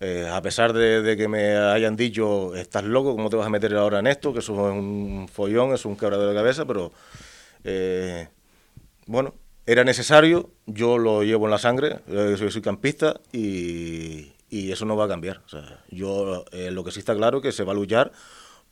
Eh, 0.01 0.29
a 0.31 0.43
pesar 0.43 0.73
de, 0.73 1.17
que 1.17 1.29
me 1.29 1.57
hayan 1.57 1.97
dicho, 1.97 2.55
estás 2.55 2.85
loco, 2.85 3.15
¿cómo 3.15 3.31
te 3.31 3.37
vas 3.37 3.47
a 3.47 3.51
meter 3.51 3.75
ahora 3.77 4.01
en 4.01 4.09
esto? 4.09 4.33
Que 4.33 4.41
eso 4.41 4.69
es 4.69 4.75
un 4.75 5.29
follón, 5.33 5.73
es 5.73 5.85
un 5.85 5.97
quebradero 5.97 6.29
de 6.31 6.35
cabeza, 6.35 6.67
pero 6.67 6.93
eh, 7.65 8.29
bueno, 9.07 9.35
era 9.67 9.85
necesario, 9.85 10.51
yo 10.67 10.97
lo 10.97 11.23
llevo 11.25 11.47
en 11.47 11.51
la 11.51 11.59
sangre, 11.59 12.01
eh, 12.09 12.37
soy, 12.39 12.63
campista 12.63 13.21
y, 13.33 14.33
eso 14.51 14.87
no 14.87 14.97
va 14.97 15.05
a 15.05 15.09
cambiar. 15.09 15.43
O 15.45 15.49
sea, 15.49 15.85
yo 15.91 16.45
eh, 16.53 16.71
lo 16.71 16.83
que 16.83 16.91
sí 16.91 17.01
está 17.01 17.15
claro 17.15 17.39
es 17.39 17.43
que 17.43 17.53
se 17.53 17.65
va 17.65 17.73
a 17.73 17.75
luchar 17.75 18.13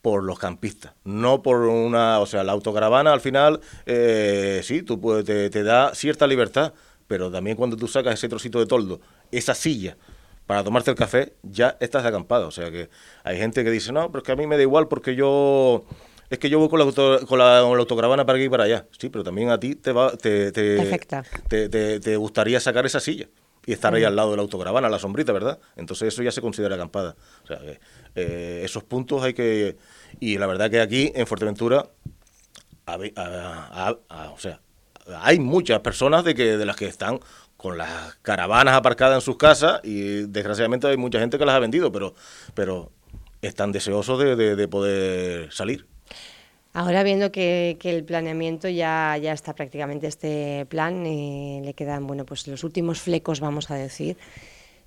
por 0.00 0.22
los 0.22 0.38
campistas, 0.38 0.94
no 1.04 1.42
por 1.42 1.62
una, 1.62 2.20
o 2.20 2.26
sea, 2.26 2.44
la 2.44 2.52
autocaravana 2.52 3.12
al 3.12 3.20
final, 3.20 3.60
eh, 3.86 4.60
sí, 4.62 4.82
tú 4.82 5.00
puedes, 5.00 5.24
te, 5.24 5.50
te, 5.50 5.62
da 5.62 5.94
cierta 5.94 6.26
libertad, 6.26 6.74
pero 7.06 7.30
también 7.30 7.56
cuando 7.56 7.76
tú 7.76 7.88
sacas 7.88 8.14
ese 8.14 8.28
trocito 8.28 8.58
de 8.58 8.66
toldo, 8.66 9.00
esa 9.30 9.54
silla, 9.54 9.96
para 10.46 10.62
tomarte 10.62 10.90
el 10.90 10.96
café, 10.96 11.34
ya 11.42 11.76
estás 11.80 12.02
de 12.02 12.10
acampada. 12.10 12.46
O 12.46 12.50
sea 12.50 12.70
que 12.70 12.90
hay 13.22 13.38
gente 13.38 13.64
que 13.64 13.70
dice, 13.70 13.92
no, 13.92 14.10
pero 14.10 14.18
es 14.18 14.24
que 14.24 14.32
a 14.32 14.36
mí 14.36 14.46
me 14.46 14.56
da 14.56 14.62
igual 14.62 14.88
porque 14.88 15.14
yo 15.14 15.84
es 16.30 16.38
que 16.38 16.48
yo 16.48 16.58
voy 16.58 16.68
con 16.68 16.78
la, 16.78 17.20
con 17.26 17.38
la, 17.38 17.58
autocaravana 17.58 18.24
para 18.24 18.36
aquí 18.36 18.46
y 18.46 18.48
para 18.48 18.64
allá. 18.64 18.86
Sí, 18.98 19.08
pero 19.08 19.24
también 19.24 19.50
a 19.50 19.60
ti 19.60 19.74
te 19.74 19.92
va, 19.92 20.16
te, 20.16 20.52
te, 20.52 22.00
te, 22.00 22.16
gustaría 22.16 22.60
sacar 22.60 22.86
esa 22.86 23.00
silla 23.00 23.28
y 23.66 23.72
estar 23.72 23.94
ahí 23.94 24.04
al 24.04 24.16
lado 24.16 24.30
de 24.30 24.36
la 24.36 24.42
autocaravana, 24.42 24.88
la 24.88 24.98
sombrita, 24.98 25.32
¿verdad? 25.32 25.58
Entonces 25.76 26.08
eso 26.08 26.22
ya 26.22 26.30
se 26.30 26.40
considera 26.40 26.74
acampada. 26.74 27.16
O 27.44 27.46
sea, 27.46 27.60
eh, 28.14 28.62
esos 28.64 28.84
puntos 28.84 29.22
hay 29.22 29.34
que... 29.34 29.76
Y 30.20 30.38
la 30.38 30.46
verdad 30.46 30.70
que 30.70 30.80
aquí, 30.80 31.12
en 31.14 31.26
Fuerteventura, 31.26 31.86
o 32.86 34.38
sea, 34.38 34.60
hay 35.20 35.38
muchas 35.38 35.80
personas 35.80 36.24
de, 36.24 36.34
que, 36.34 36.56
de 36.56 36.66
las 36.66 36.76
que 36.76 36.86
están 36.86 37.20
con 37.56 37.78
las 37.78 38.16
caravanas 38.22 38.74
aparcadas 38.74 39.16
en 39.16 39.20
sus 39.22 39.36
casas 39.36 39.80
y 39.82 40.26
desgraciadamente 40.26 40.86
hay 40.86 40.98
mucha 40.98 41.18
gente 41.18 41.38
que 41.38 41.46
las 41.46 41.54
ha 41.54 41.60
vendido, 41.60 41.90
pero, 41.90 42.14
pero 42.54 42.92
están 43.40 43.72
deseosos 43.72 44.18
de 44.18 44.68
poder 44.68 45.50
salir. 45.52 45.86
Ahora 46.76 47.04
viendo 47.04 47.30
que, 47.30 47.78
el 47.84 48.02
planeamiento 48.02 48.68
ya, 48.68 49.16
ya 49.16 49.32
está 49.32 49.54
prácticamente 49.54 50.08
este 50.08 50.66
plan, 50.66 51.06
eh, 51.06 51.62
le 51.64 51.72
quedan 51.72 52.04
bueno 52.08 52.26
pues 52.26 52.48
los 52.48 52.64
últimos 52.64 53.00
flecos, 53.00 53.38
vamos 53.38 53.70
a 53.70 53.76
decir. 53.76 54.16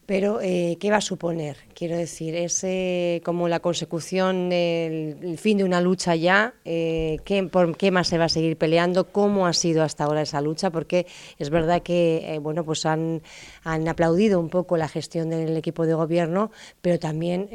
Pero, 0.07 0.39
eh, 0.41 0.77
¿qué 0.79 0.89
va 0.89 0.97
a 0.97 1.01
suponer? 1.01 1.57
Quiero 1.75 1.97
decir, 1.97 2.33
¿es 2.33 2.63
eh, 2.63 3.21
como 3.25 3.49
la 3.49 3.59
consecución 3.59 4.49
del 4.49 5.37
fin 5.37 5.57
de 5.57 5.65
una 5.65 5.81
lucha 5.81 6.15
ya? 6.15 6.53
Eh, 6.63 7.17
¿qué, 7.25 7.43
¿Por 7.43 7.75
qué 7.75 7.91
más 7.91 8.07
se 8.07 8.17
va 8.17 8.23
a 8.23 8.29
seguir 8.29 8.55
peleando? 8.55 9.11
¿Cómo 9.11 9.47
ha 9.47 9.51
sido 9.51 9.83
hasta 9.83 10.05
ahora 10.05 10.21
esa 10.21 10.39
lucha? 10.39 10.69
Porque 10.69 11.07
es 11.37 11.49
verdad 11.49 11.81
que 11.83 12.39
bueno, 12.41 12.63
pues 12.63 12.85
han, 12.85 13.21
han 13.65 13.85
aplaudido 13.89 14.39
un 14.39 14.47
poco 14.47 14.77
la 14.77 14.87
gestión 14.87 15.29
del 15.29 15.57
equipo 15.57 15.85
de 15.85 15.93
gobierno, 15.93 16.51
pero 16.81 16.99
también 16.99 17.49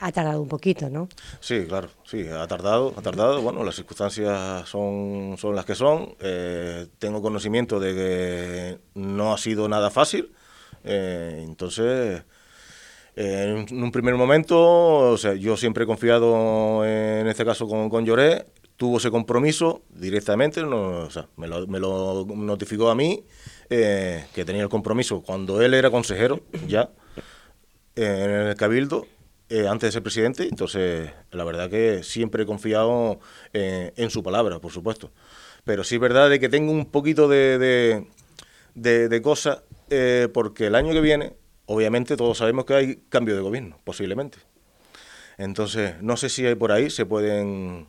ha 0.00 0.10
tardado 0.10 0.40
un 0.40 0.48
poquito, 0.48 0.88
¿no? 0.88 1.06
Sí, 1.40 1.66
claro, 1.68 1.90
sí, 2.04 2.26
ha 2.28 2.46
tardado, 2.46 2.94
ha 2.96 3.02
tardado. 3.02 3.42
Bueno, 3.42 3.62
las 3.62 3.74
circunstancias 3.74 4.66
son, 4.66 5.36
son 5.36 5.54
las 5.54 5.66
que 5.66 5.74
son. 5.74 6.14
tengo 6.98 7.20
conocimiento 7.20 7.78
de 7.78 7.94
que 7.94 8.78
no 8.94 9.34
ha 9.34 9.38
sido 9.38 9.68
nada 9.68 9.90
fácil 9.90 10.32
eh, 10.84 11.42
entonces, 11.46 12.22
en 13.16 13.82
un 13.82 13.92
primer 13.92 14.14
momento, 14.14 14.58
o 15.10 15.18
sea, 15.18 15.34
yo 15.34 15.56
siempre 15.56 15.84
he 15.84 15.86
confiado 15.86 16.84
en 16.84 17.26
este 17.26 17.44
caso 17.44 17.66
con, 17.68 17.90
con 17.90 18.04
Lloré, 18.04 18.46
tuvo 18.76 18.96
ese 18.96 19.10
compromiso 19.10 19.82
directamente, 19.90 20.62
no, 20.62 21.00
o 21.00 21.10
sea, 21.10 21.28
me, 21.36 21.46
lo, 21.46 21.66
me, 21.66 21.78
lo, 21.78 22.24
notificó 22.34 22.88
a 22.88 22.94
mí, 22.94 23.24
eh, 23.68 24.24
que 24.34 24.46
tenía 24.46 24.62
el 24.62 24.70
compromiso 24.70 25.22
cuando 25.22 25.60
él 25.60 25.74
era 25.74 25.90
consejero 25.90 26.40
ya 26.66 26.90
en 27.94 28.30
el 28.30 28.56
Cabildo, 28.56 29.06
eh, 29.50 29.66
antes 29.68 29.88
de 29.88 29.92
ser 29.92 30.02
presidente, 30.02 30.44
entonces 30.44 31.10
la 31.30 31.44
verdad 31.44 31.68
que 31.68 32.02
siempre 32.02 32.44
he 32.44 32.46
confiado 32.46 33.20
en 33.52 34.08
su 34.08 34.22
palabra, 34.22 34.60
por 34.60 34.72
supuesto. 34.72 35.10
Pero 35.64 35.84
sí 35.84 35.96
es 35.96 36.00
verdad 36.00 36.30
de 36.30 36.40
que 36.40 36.48
tengo 36.48 36.72
un 36.72 36.86
poquito 36.86 37.28
de, 37.28 38.06
de, 38.74 39.08
de 39.08 39.22
cosas 39.22 39.62
eh, 39.90 40.28
porque 40.32 40.66
el 40.66 40.74
año 40.74 40.92
que 40.92 41.00
viene, 41.00 41.34
obviamente 41.66 42.16
todos 42.16 42.38
sabemos 42.38 42.64
que 42.64 42.74
hay 42.74 42.96
cambio 43.08 43.34
de 43.34 43.42
gobierno, 43.42 43.78
posiblemente. 43.84 44.38
Entonces, 45.36 46.00
no 46.02 46.16
sé 46.16 46.28
si 46.28 46.46
hay 46.46 46.54
por 46.54 46.72
ahí 46.72 46.90
se 46.90 47.06
pueden 47.06 47.88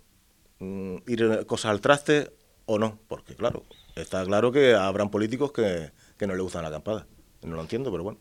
mm, 0.60 0.96
ir 1.08 1.46
cosas 1.46 1.72
al 1.72 1.82
traste 1.82 2.32
o 2.66 2.80
no, 2.80 3.00
porque 3.08 3.36
claro, 3.36 3.64
está 3.96 4.24
claro 4.26 4.52
que 4.52 4.74
habrán 4.74 5.10
políticos 5.10 5.52
que, 5.52 5.92
que 6.18 6.28
no 6.28 6.34
les 6.34 6.44
gustan 6.44 6.64
la 6.64 6.70
acampada. 6.70 7.08
No 7.44 7.56
lo 7.56 7.62
entiendo, 7.62 7.92
pero 7.92 8.04
bueno. 8.04 8.20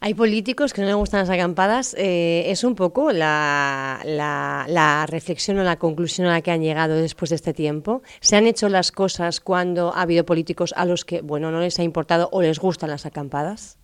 Hay 0.00 0.14
políticos 0.14 0.72
que 0.72 0.80
no 0.80 0.86
les 0.86 0.96
gustan 0.96 1.20
las 1.20 1.30
acampadas. 1.30 1.94
Eh, 1.98 2.44
es 2.46 2.62
un 2.62 2.76
poco 2.76 3.10
la, 3.10 4.00
la, 4.04 5.06
reflexión 5.08 5.58
o 5.58 5.64
la 5.64 5.76
conclusión 5.76 6.28
a 6.28 6.30
la 6.30 6.40
que 6.40 6.52
han 6.52 6.62
llegado 6.62 6.94
después 6.94 7.30
de 7.30 7.36
este 7.36 7.52
tiempo. 7.52 8.02
¿Se 8.20 8.36
han 8.36 8.46
hecho 8.46 8.68
las 8.68 8.92
cosas 8.92 9.40
cuando 9.40 9.92
ha 9.92 10.02
habido 10.02 10.24
políticos 10.24 10.72
a 10.76 10.84
los 10.84 11.04
que 11.04 11.20
bueno 11.20 11.50
no 11.50 11.60
les 11.60 11.78
ha 11.80 11.82
importado 11.82 12.28
o 12.30 12.42
les 12.42 12.60
gustan 12.60 12.90
las 12.90 13.06
acampadas? 13.06 13.76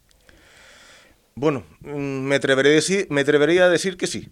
Bueno, 1.35 1.64
mm, 1.80 1.88
me 1.88 2.37
atrevería 2.37 2.73
a 2.73 2.76
decir, 2.76 3.09
me 3.11 3.23
atrevería 3.23 3.64
a 3.64 3.68
decir 3.68 3.97
que 3.97 4.06
sí. 4.06 4.28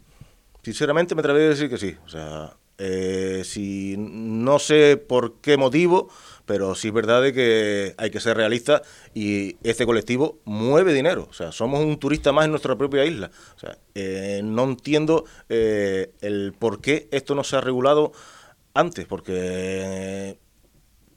Sinceramente 0.62 1.16
me 1.16 1.20
atrevería 1.20 1.48
a 1.48 1.50
decir 1.50 1.68
que 1.68 1.78
sí. 1.78 1.96
O 2.06 2.08
sea, 2.08 2.56
eh, 2.78 3.42
si 3.44 3.96
no 3.98 4.60
sé 4.60 4.96
por 4.96 5.40
qué 5.40 5.56
motivo, 5.56 6.10
pero 6.46 6.74
sí 6.74 6.88
es 6.88 6.94
verdad 6.94 7.22
de 7.22 7.32
que 7.32 7.94
hay 7.98 8.10
que 8.10 8.20
ser 8.20 8.36
realista 8.36 8.82
y 9.14 9.56
este 9.62 9.86
colectivo 9.86 10.40
mueve 10.44 10.92
dinero. 10.92 11.26
O 11.30 11.32
sea, 11.32 11.52
somos 11.52 11.84
un 11.84 11.98
turista 11.98 12.32
más 12.32 12.44
en 12.44 12.50
nuestra 12.50 12.76
propia 12.76 13.04
isla. 13.04 13.30
O 13.56 13.58
sea, 13.58 13.78
eh, 13.94 14.40
no 14.44 14.64
entiendo 14.64 15.24
eh, 15.48 16.12
el 16.20 16.54
por 16.58 16.80
qué 16.80 17.08
esto 17.10 17.34
no 17.34 17.44
se 17.44 17.56
ha 17.56 17.60
regulado 17.60 18.12
antes, 18.74 19.06
porque 19.06 20.38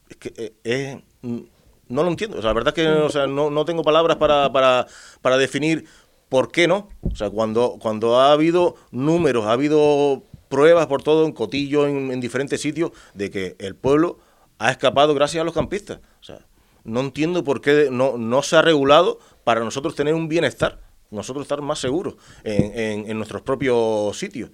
es 0.09 0.17
que 0.17 1.01
no 1.21 2.03
lo 2.03 2.09
entiendo. 2.09 2.37
O 2.37 2.41
sea, 2.41 2.49
la 2.49 2.53
verdad 2.53 2.77
es 2.77 2.83
que 2.83 2.89
o 2.89 3.09
sea, 3.09 3.27
no, 3.27 3.49
no 3.49 3.65
tengo 3.65 3.83
palabras 3.83 4.17
para, 4.17 4.51
para, 4.51 4.87
para 5.21 5.37
definir 5.37 5.85
por 6.29 6.51
qué 6.51 6.67
no. 6.67 6.89
O 7.01 7.15
sea, 7.15 7.29
cuando, 7.29 7.77
cuando 7.79 8.19
ha 8.19 8.31
habido 8.31 8.75
números, 8.91 9.45
ha 9.45 9.53
habido 9.53 10.23
pruebas 10.49 10.87
por 10.87 11.03
todo, 11.03 11.25
en 11.25 11.31
Cotillo, 11.31 11.87
en, 11.87 12.19
diferentes 12.19 12.61
sitios, 12.61 12.91
de 13.13 13.29
que 13.29 13.55
el 13.59 13.75
pueblo 13.75 14.19
ha 14.59 14.71
escapado 14.71 15.13
gracias 15.13 15.41
a 15.41 15.45
los 15.45 15.53
campistas. 15.53 15.99
O 16.19 16.23
sea, 16.23 16.39
no 16.83 16.99
entiendo 16.99 17.43
por 17.43 17.61
qué 17.61 17.89
no, 17.91 18.17
no 18.17 18.41
se 18.41 18.55
ha 18.55 18.61
regulado 18.61 19.19
para 19.43 19.61
nosotros 19.61 19.95
tener 19.95 20.13
un 20.13 20.27
bienestar, 20.27 20.79
nosotros 21.11 21.43
estar 21.43 21.61
más 21.61 21.79
seguros 21.79 22.15
en, 22.43 23.09
en, 23.09 23.17
nuestros 23.17 23.41
propios 23.41 24.17
sitios. 24.17 24.51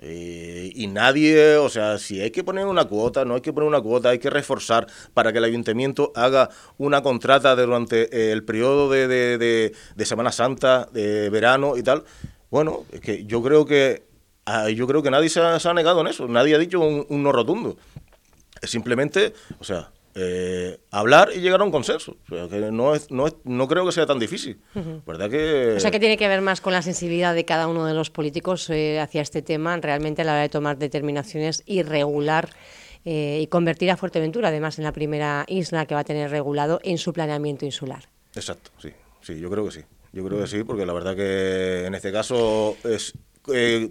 Eh, 0.00 0.70
y 0.74 0.86
nadie, 0.86 1.56
o 1.56 1.68
sea, 1.68 1.98
si 1.98 2.20
hay 2.20 2.30
que 2.30 2.44
poner 2.44 2.66
una 2.66 2.84
cuota, 2.84 3.24
no 3.24 3.34
hay 3.34 3.40
que 3.40 3.52
poner 3.52 3.68
una 3.68 3.80
cuota, 3.80 4.10
hay 4.10 4.18
que 4.18 4.30
reforzar 4.30 4.86
para 5.12 5.32
que 5.32 5.38
el 5.38 5.44
ayuntamiento 5.44 6.12
haga 6.14 6.50
una 6.76 7.02
contrata 7.02 7.56
durante 7.56 8.32
el 8.32 8.44
periodo 8.44 8.90
de, 8.90 9.08
de, 9.08 9.74
de 9.96 10.06
Semana 10.06 10.30
Santa, 10.30 10.88
de 10.92 11.30
verano 11.30 11.76
y 11.76 11.82
tal. 11.82 12.04
Bueno, 12.50 12.84
es 12.92 13.00
que 13.00 13.24
yo 13.24 13.42
creo 13.42 13.66
que 13.66 14.08
Ah, 14.50 14.70
yo 14.70 14.86
creo 14.86 15.02
que 15.02 15.10
nadie 15.10 15.28
se 15.28 15.40
ha, 15.42 15.74
negado 15.74 16.00
en 16.00 16.06
eso, 16.06 16.26
nadie 16.26 16.54
ha 16.54 16.58
dicho 16.58 16.80
un, 16.80 17.22
no 17.22 17.32
rotundo. 17.32 17.76
Simplemente, 18.62 19.32
o 19.58 19.64
sea, 19.64 19.90
eh, 20.14 20.80
hablar 20.90 21.30
y 21.34 21.40
llegar 21.40 21.60
a 21.60 21.64
un 21.64 21.70
consenso. 21.70 22.16
que 22.28 22.70
no, 22.72 22.94
es, 22.94 23.10
no, 23.10 23.26
no 23.44 23.68
creo 23.68 23.86
que 23.86 23.92
sea 23.92 24.06
tan 24.06 24.18
difícil. 24.18 24.60
¿Verdad 25.06 25.30
que... 25.30 25.74
O 25.76 25.80
sea, 25.80 25.90
que 25.90 26.00
tiene 26.00 26.16
que 26.16 26.26
ver 26.26 26.40
más 26.40 26.60
con 26.60 26.72
la 26.72 26.82
sensibilidad 26.82 27.34
de 27.34 27.44
cada 27.44 27.68
uno 27.68 27.86
de 27.86 27.94
los 27.94 28.10
políticos 28.10 28.68
eh, 28.70 28.98
hacia 29.00 29.22
este 29.22 29.42
tema, 29.42 29.76
realmente 29.76 30.22
a 30.22 30.24
la 30.24 30.32
hora 30.32 30.42
de 30.42 30.48
tomar 30.48 30.76
determinaciones 30.78 31.62
y 31.66 31.82
regular 31.82 32.50
eh, 33.04 33.38
y 33.40 33.46
convertir 33.46 33.90
a 33.90 33.96
Fuerteventura, 33.96 34.48
además, 34.48 34.78
en 34.78 34.84
la 34.84 34.92
primera 34.92 35.44
isla 35.46 35.86
que 35.86 35.94
va 35.94 36.00
a 36.00 36.04
tener 36.04 36.30
regulado 36.30 36.80
en 36.82 36.98
su 36.98 37.12
planeamiento 37.12 37.64
insular. 37.64 38.08
Exacto, 38.34 38.70
sí. 38.78 38.90
Sí, 39.20 39.38
yo 39.38 39.50
creo 39.50 39.64
que 39.66 39.72
sí. 39.72 39.80
Yo 40.12 40.24
creo 40.24 40.40
que 40.40 40.46
sí, 40.46 40.64
porque 40.64 40.86
la 40.86 40.92
verdad 40.92 41.14
que 41.14 41.84
en 41.84 41.94
este 41.94 42.10
caso 42.10 42.76
es, 42.84 43.12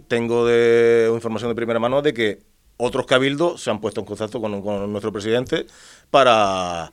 tengo 0.07 0.45
de 0.45 1.09
información 1.13 1.49
de 1.51 1.55
primera 1.55 1.79
mano 1.79 2.01
de 2.01 2.13
que 2.13 2.39
otros 2.77 3.05
cabildos 3.05 3.61
se 3.61 3.69
han 3.69 3.81
puesto 3.81 4.01
en 4.01 4.05
contacto 4.05 4.39
con, 4.39 4.91
nuestro 4.91 5.11
presidente 5.11 5.65
para, 6.09 6.91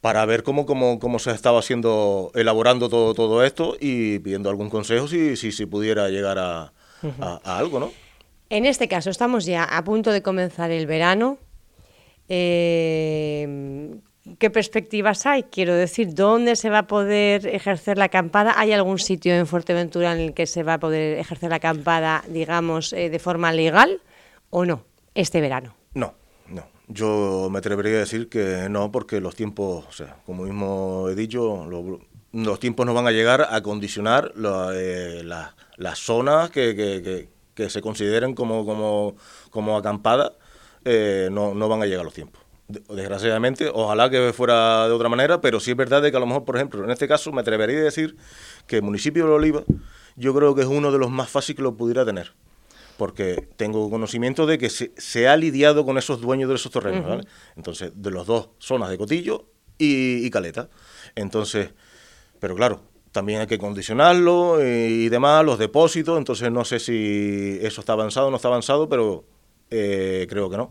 para 0.00 0.24
ver 0.26 0.42
cómo, 0.42 0.66
cómo, 0.66 0.98
cómo 0.98 1.18
se 1.18 1.30
estaba 1.30 1.58
haciendo, 1.58 2.32
elaborando 2.34 2.88
todo, 2.88 3.14
todo 3.14 3.44
esto 3.44 3.76
y 3.78 4.18
pidiendo 4.18 4.50
algún 4.50 4.70
consejo 4.70 5.08
si, 5.08 5.36
si, 5.36 5.52
si 5.52 5.66
pudiera 5.66 6.08
llegar 6.08 6.38
a, 6.38 6.72
algo, 7.44 7.80
¿no? 7.80 7.92
En 8.50 8.66
este 8.66 8.88
caso, 8.88 9.10
estamos 9.10 9.46
ya 9.46 9.64
a 9.64 9.84
punto 9.84 10.10
de 10.10 10.22
comenzar 10.22 10.70
el 10.70 10.86
verano. 10.86 11.38
Eh, 12.28 13.90
¿Qué 14.38 14.50
perspectivas 14.50 15.24
hay? 15.24 15.44
Quiero 15.44 15.74
decir, 15.74 16.14
¿dónde 16.14 16.54
se 16.56 16.68
va 16.68 16.80
a 16.80 16.86
poder 16.86 17.46
ejercer 17.46 17.96
la 17.96 18.04
acampada? 18.04 18.54
¿Hay 18.56 18.72
algún 18.72 18.98
sitio 18.98 19.34
en 19.34 19.46
Fuerteventura 19.46 20.12
en 20.12 20.20
el 20.20 20.34
que 20.34 20.46
se 20.46 20.62
va 20.62 20.74
a 20.74 20.78
poder 20.78 21.18
ejercer 21.18 21.50
la 21.50 21.56
acampada, 21.56 22.22
digamos, 22.28 22.92
eh, 22.92 23.08
de 23.08 23.18
forma 23.18 23.52
legal 23.52 24.02
o 24.50 24.66
no? 24.66 24.84
Este 25.14 25.40
verano? 25.40 25.74
No, 25.94 26.14
no. 26.48 26.64
Yo 26.88 27.48
me 27.50 27.58
atrevería 27.58 27.96
a 27.96 28.00
decir 28.00 28.28
que 28.28 28.68
no, 28.68 28.90
porque 28.90 29.20
los 29.20 29.34
tiempos, 29.34 29.84
o 29.88 29.92
sea, 29.92 30.16
como 30.26 30.44
mismo 30.44 31.08
he 31.08 31.14
dicho, 31.14 31.68
los 32.32 32.60
tiempos 32.60 32.86
no 32.86 32.94
van 32.94 33.06
a 33.06 33.12
llegar 33.12 33.46
a 33.50 33.60
condicionar 33.62 34.32
eh, 34.74 35.22
las 35.24 35.98
zonas 35.98 36.50
que, 36.50 37.28
se 37.68 37.82
consideren 37.82 38.34
como, 38.34 38.64
como, 38.64 39.16
como 39.50 39.76
acampadas, 39.76 40.32
eh, 40.84 41.28
no, 41.30 41.54
no 41.54 41.68
van 41.68 41.82
a 41.82 41.86
llegar 41.86 42.04
los 42.04 42.14
tiempos 42.14 42.40
desgraciadamente, 42.88 43.70
ojalá 43.72 44.10
que 44.10 44.32
fuera 44.32 44.86
de 44.86 44.92
otra 44.92 45.08
manera, 45.08 45.40
pero 45.40 45.60
sí 45.60 45.72
es 45.72 45.76
verdad 45.76 46.02
de 46.02 46.10
que 46.10 46.16
a 46.16 46.20
lo 46.20 46.26
mejor, 46.26 46.44
por 46.44 46.56
ejemplo, 46.56 46.84
en 46.84 46.90
este 46.90 47.08
caso 47.08 47.32
me 47.32 47.40
atrevería 47.40 47.80
a 47.80 47.82
decir 47.82 48.16
que 48.66 48.76
el 48.76 48.82
municipio 48.82 49.26
de 49.26 49.32
Oliva 49.32 49.64
yo 50.16 50.34
creo 50.34 50.54
que 50.54 50.62
es 50.62 50.66
uno 50.66 50.92
de 50.92 50.98
los 50.98 51.10
más 51.10 51.28
fáciles 51.28 51.56
que 51.56 51.62
lo 51.62 51.76
pudiera 51.76 52.04
tener 52.04 52.32
porque 53.00 53.48
tengo 53.56 53.88
conocimiento 53.88 54.44
de 54.44 54.58
que 54.58 54.68
se, 54.68 55.26
ha 55.26 55.34
lidiado 55.34 55.86
con 55.86 55.96
esos 55.96 56.20
dueños 56.20 56.50
de 56.50 56.56
esos 56.56 56.70
terrenos, 56.70 57.08
¿vale? 57.08 57.24
Entonces, 57.56 57.92
de 57.94 58.10
los 58.10 58.26
dos 58.26 58.50
zonas 58.58 58.90
de 58.90 58.98
Cotillo 58.98 59.46
y, 59.78 60.28
Caleta. 60.28 60.68
Entonces, 61.14 61.70
pero 62.40 62.54
claro, 62.54 62.82
también 63.10 63.40
hay 63.40 63.46
que 63.46 63.56
condicionarlo 63.56 64.62
y, 64.62 65.08
demás, 65.08 65.42
los 65.46 65.58
depósitos, 65.58 66.18
entonces 66.18 66.52
no 66.52 66.62
sé 66.66 66.78
si 66.78 67.58
eso 67.62 67.80
está 67.80 67.94
avanzado 67.94 68.26
o 68.26 68.30
no 68.30 68.36
está 68.36 68.48
avanzado, 68.48 68.86
pero 68.86 69.24
eh, 69.70 70.26
creo 70.28 70.50
que 70.50 70.56
no. 70.56 70.70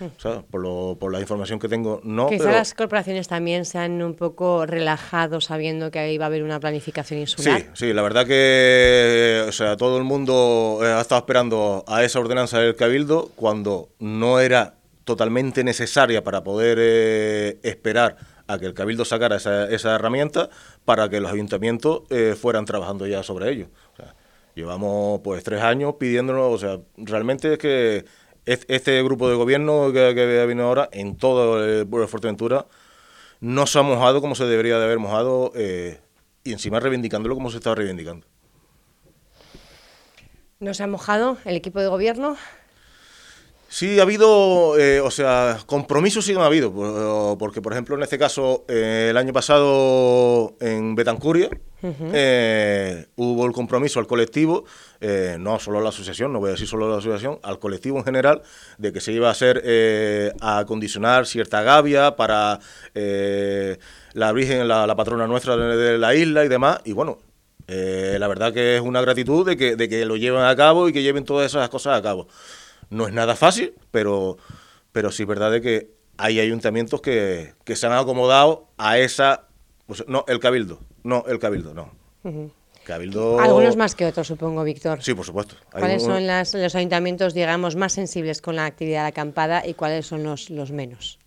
O 0.00 0.20
sea, 0.20 0.42
por, 0.42 0.60
lo, 0.60 0.96
por 0.98 1.12
la 1.12 1.20
información 1.20 1.58
que 1.58 1.68
tengo, 1.68 2.00
no. 2.04 2.28
Quizás 2.28 2.52
las 2.52 2.74
corporaciones 2.74 3.28
también 3.28 3.64
se 3.64 3.78
han 3.78 4.02
un 4.02 4.14
poco 4.14 4.66
relajado 4.66 5.40
sabiendo 5.40 5.90
que 5.90 5.98
ahí 5.98 6.18
va 6.18 6.26
a 6.26 6.28
haber 6.28 6.42
una 6.42 6.60
planificación 6.60 7.20
insular. 7.20 7.60
Sí, 7.60 7.66
sí, 7.74 7.92
la 7.92 8.02
verdad 8.02 8.26
que 8.26 9.44
o 9.48 9.52
sea, 9.52 9.76
todo 9.76 9.98
el 9.98 10.04
mundo 10.04 10.80
eh, 10.82 10.86
ha 10.86 11.00
estado 11.00 11.20
esperando 11.20 11.84
a 11.86 12.04
esa 12.04 12.20
ordenanza 12.20 12.58
del 12.58 12.76
Cabildo 12.76 13.30
cuando 13.36 13.88
no 13.98 14.40
era 14.40 14.74
totalmente 15.04 15.64
necesaria 15.64 16.24
para 16.24 16.42
poder 16.42 16.78
eh, 16.80 17.58
esperar 17.62 18.16
a 18.46 18.58
que 18.58 18.66
el 18.66 18.74
Cabildo 18.74 19.04
sacara 19.04 19.36
esa, 19.36 19.68
esa 19.70 19.94
herramienta 19.94 20.50
para 20.84 21.08
que 21.08 21.20
los 21.20 21.32
ayuntamientos 21.32 22.02
eh, 22.10 22.34
fueran 22.40 22.64
trabajando 22.64 23.06
ya 23.06 23.22
sobre 23.22 23.50
ello. 23.50 23.68
llevamos 24.54 25.20
pues 25.22 25.42
tres 25.42 25.62
años 25.62 25.94
pidiéndonos, 25.98 26.52
o 26.52 26.58
sea, 26.58 26.78
realmente 26.96 27.54
es 27.54 27.58
que 27.58 28.04
este 28.46 29.02
grupo 29.02 29.28
de 29.28 29.36
gobierno 29.36 29.92
que, 29.92 30.14
que 30.14 30.46
venido 30.46 30.66
ahora, 30.66 30.88
en 30.92 31.16
todo 31.16 31.64
el 31.64 31.86
pueblo 31.86 32.06
de 32.06 32.10
Fuerteventura, 32.10 32.66
no 33.40 33.66
se 33.66 33.78
ha 33.78 33.82
mojado 33.82 34.20
como 34.20 34.34
se 34.34 34.44
debería 34.44 34.78
de 34.78 34.84
haber 34.84 34.98
mojado 34.98 35.52
eh, 35.54 36.00
y 36.44 36.52
encima 36.52 36.80
reivindicándolo 36.80 37.34
como 37.34 37.50
se 37.50 37.58
estaba 37.58 37.76
reivindicando. 37.76 38.26
¿No 40.60 40.72
se 40.72 40.82
ha 40.82 40.86
mojado 40.86 41.36
el 41.44 41.56
equipo 41.56 41.80
de 41.80 41.88
gobierno? 41.88 42.36
Sí, 43.74 43.98
ha 43.98 44.02
habido, 44.02 44.78
eh, 44.78 45.00
o 45.00 45.10
sea, 45.10 45.58
compromisos 45.66 46.24
sí 46.24 46.32
no 46.32 46.44
ha 46.44 46.46
habido, 46.46 47.36
porque 47.36 47.60
por 47.60 47.72
ejemplo 47.72 47.96
en 47.96 48.04
este 48.04 48.20
caso, 48.20 48.64
eh, 48.68 49.08
el 49.10 49.16
año 49.16 49.32
pasado 49.32 50.54
en 50.60 50.94
Betancuria 50.94 51.50
eh, 51.82 53.06
hubo 53.16 53.44
el 53.46 53.50
compromiso 53.50 53.98
al 53.98 54.06
colectivo, 54.06 54.64
no 55.40 55.58
solo 55.58 55.80
a 55.80 55.82
la 55.82 55.88
asociación, 55.88 56.32
no 56.32 56.38
voy 56.38 56.50
a 56.50 56.52
decir 56.52 56.68
solo 56.68 56.86
a 56.86 56.90
la 56.90 56.98
asociación, 56.98 57.40
al 57.42 57.58
colectivo 57.58 57.98
en 57.98 58.04
general, 58.04 58.42
de 58.78 58.92
que 58.92 59.00
se 59.00 59.10
iba 59.10 59.26
a 59.26 59.32
hacer, 59.32 59.64
a 60.40 60.58
acondicionar 60.58 61.26
cierta 61.26 61.62
gavia 61.62 62.14
para 62.14 62.60
la 62.94 64.32
Virgen, 64.32 64.68
la, 64.68 64.94
patrona 64.94 65.26
nuestra 65.26 65.56
de, 65.56 65.98
la 65.98 66.14
isla 66.14 66.44
y 66.44 66.48
demás, 66.48 66.78
y 66.84 66.92
bueno, 66.92 67.18
la 67.66 68.28
verdad 68.28 68.52
que 68.52 68.76
es 68.76 68.82
una 68.82 69.00
gratitud 69.00 69.44
de 69.44 69.56
que, 69.56 69.74
de 69.74 69.88
que 69.88 70.04
lo 70.04 70.16
lleven 70.16 70.42
a 70.42 70.54
cabo 70.54 70.88
y 70.88 70.92
que 70.92 71.02
lleven 71.02 71.24
todas 71.24 71.50
esas 71.50 71.68
cosas 71.70 71.98
a 71.98 72.02
cabo. 72.02 72.28
No 72.90 73.06
es 73.06 73.12
nada 73.12 73.36
fácil, 73.36 73.74
pero, 73.90 74.36
pero 74.92 75.10
sí 75.10 75.22
es 75.22 75.28
verdad 75.28 75.50
de 75.50 75.60
que 75.60 75.90
hay 76.16 76.40
ayuntamientos 76.40 77.00
que, 77.00 77.54
se 77.64 77.86
han 77.86 77.92
acomodado 77.92 78.68
a 78.78 78.98
esa... 78.98 79.48
Pues, 79.86 80.04
no, 80.08 80.24
el 80.28 80.40
cabildo, 80.40 80.80
no, 81.02 81.24
el 81.26 81.38
cabildo, 81.38 81.74
no. 81.74 81.90
Cabildo... 82.84 83.40
Algunos 83.40 83.76
más 83.76 83.94
que 83.94 84.06
otros, 84.06 84.26
supongo, 84.26 84.62
Víctor. 84.62 85.02
Sí, 85.02 85.14
por 85.14 85.24
supuesto. 85.24 85.56
¿Cuáles 85.70 86.02
son 86.02 86.26
los 86.26 86.74
ayuntamientos, 86.74 87.34
digamos, 87.34 87.76
más 87.76 87.92
sensibles 87.92 88.40
con 88.40 88.56
la 88.56 88.66
actividad 88.66 89.06
acampada 89.06 89.66
y 89.66 89.74
cuáles 89.74 90.06
son 90.06 90.22
los, 90.22 90.50
los 90.50 90.70
menos? 90.70 91.18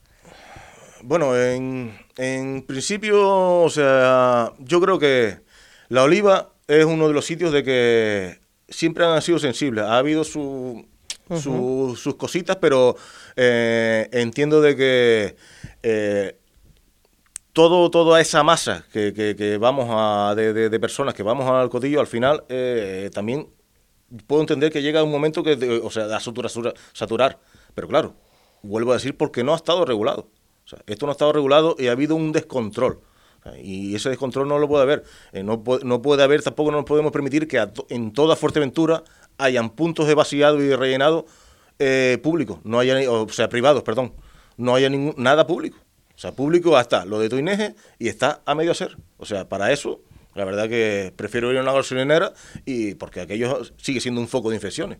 Bueno, 1.03 1.37
en, 1.37 1.97
en 2.17 2.63
principio, 2.63 3.61
o 3.61 3.69
sea, 3.69 4.53
yo 4.59 4.81
creo 4.81 4.97
que 4.97 5.39
la 5.89 6.03
oliva 6.03 6.53
es 6.67 6.85
uno 6.85 7.07
de 7.07 7.13
los 7.13 7.25
sitios 7.25 7.51
de 7.51 7.63
que 7.63 8.39
siempre 8.67 9.05
han 9.05 9.21
sido 9.21 9.39
sensibles. 9.39 9.85
Ha 9.85 9.97
habido 9.97 10.23
su, 10.23 10.85
sus 11.35 12.15
cositas, 12.15 12.57
pero 12.57 12.95
eh, 13.35 14.07
entiendo 14.11 14.61
de 14.61 14.75
que 14.75 15.35
eh, 15.83 16.37
todo, 17.53 17.89
toda 17.89 18.21
esa 18.21 18.43
masa 18.43 18.85
que, 18.91 19.13
que, 19.13 19.57
vamos 19.57 19.87
a, 19.89 20.33
de, 20.35 20.79
personas 20.79 21.13
que 21.13 21.23
vamos 21.23 21.49
al 21.49 21.69
cotillo, 21.69 21.99
al 21.99 22.07
final 22.07 22.43
eh, 22.49 23.09
también 23.13 23.47
puedo 24.25 24.41
entender 24.41 24.71
que 24.71 24.81
llega 24.81 25.03
un 25.03 25.11
momento 25.11 25.43
que, 25.43 25.81
o 25.83 25.89
sea, 25.89 26.15
a 26.15 26.19
saturar, 26.19 26.51
saturar, 26.93 27.39
pero 27.73 27.87
claro, 27.87 28.15
vuelvo 28.61 28.91
a 28.91 28.95
decir 28.95 29.17
porque 29.17 29.43
no 29.43 29.53
ha 29.53 29.57
estado 29.57 29.85
regulado. 29.85 30.29
O 30.65 30.69
sea, 30.69 30.79
esto 30.85 31.05
no 31.05 31.11
ha 31.11 31.13
estado 31.13 31.31
regulado 31.31 31.75
y 31.79 31.87
ha 31.87 31.93
habido 31.93 32.15
un 32.15 32.31
descontrol. 32.31 32.99
Y 33.63 33.95
ese 33.95 34.09
descontrol 34.09 34.47
no 34.47 34.59
lo 34.59 34.67
puede 34.67 34.83
haber. 34.83 35.03
no, 35.43 35.63
no, 35.83 36.01
puede 36.01 36.23
haber, 36.23 36.41
tampoco 36.41 36.71
nos 36.71 36.85
podemos 36.85 37.11
permitir 37.11 37.47
que 37.47 37.65
en 37.89 38.11
toda 38.11 38.35
Fuerteventura 38.35 39.03
hayan 39.37 39.69
puntos 39.69 40.07
de 40.07 40.15
vaciado 40.15 40.61
y 40.61 40.67
de 40.67 40.77
rellenado 40.77 41.25
eh, 41.79 42.17
públicos, 42.23 42.59
no 42.63 42.79
haya, 42.79 43.09
o 43.11 43.29
sea, 43.29 43.49
privados, 43.49 43.83
perdón, 43.83 44.13
no 44.57 44.75
haya 44.75 44.89
ningún, 44.89 45.13
nada 45.17 45.45
público. 45.45 45.77
O 46.15 46.19
sea, 46.19 46.31
público 46.31 46.75
hasta 46.77 47.05
lo 47.05 47.19
de 47.19 47.29
Tuineje 47.29 47.75
y 47.99 48.07
está 48.07 48.41
a 48.45 48.55
medio 48.55 48.71
hacer. 48.71 48.97
O 49.17 49.25
sea, 49.25 49.47
para 49.47 49.71
eso, 49.71 50.01
la 50.33 50.45
verdad 50.45 50.67
que 50.67 51.13
prefiero 51.15 51.51
ir 51.51 51.59
a 51.59 51.61
una 51.61 51.73
gasolinera 51.73 52.33
y 52.65 52.95
porque 52.95 53.21
aquello 53.21 53.61
sigue 53.77 53.99
siendo 53.99 54.19
un 54.19 54.27
foco 54.27 54.49
de 54.49 54.55
infecciones. 54.55 54.97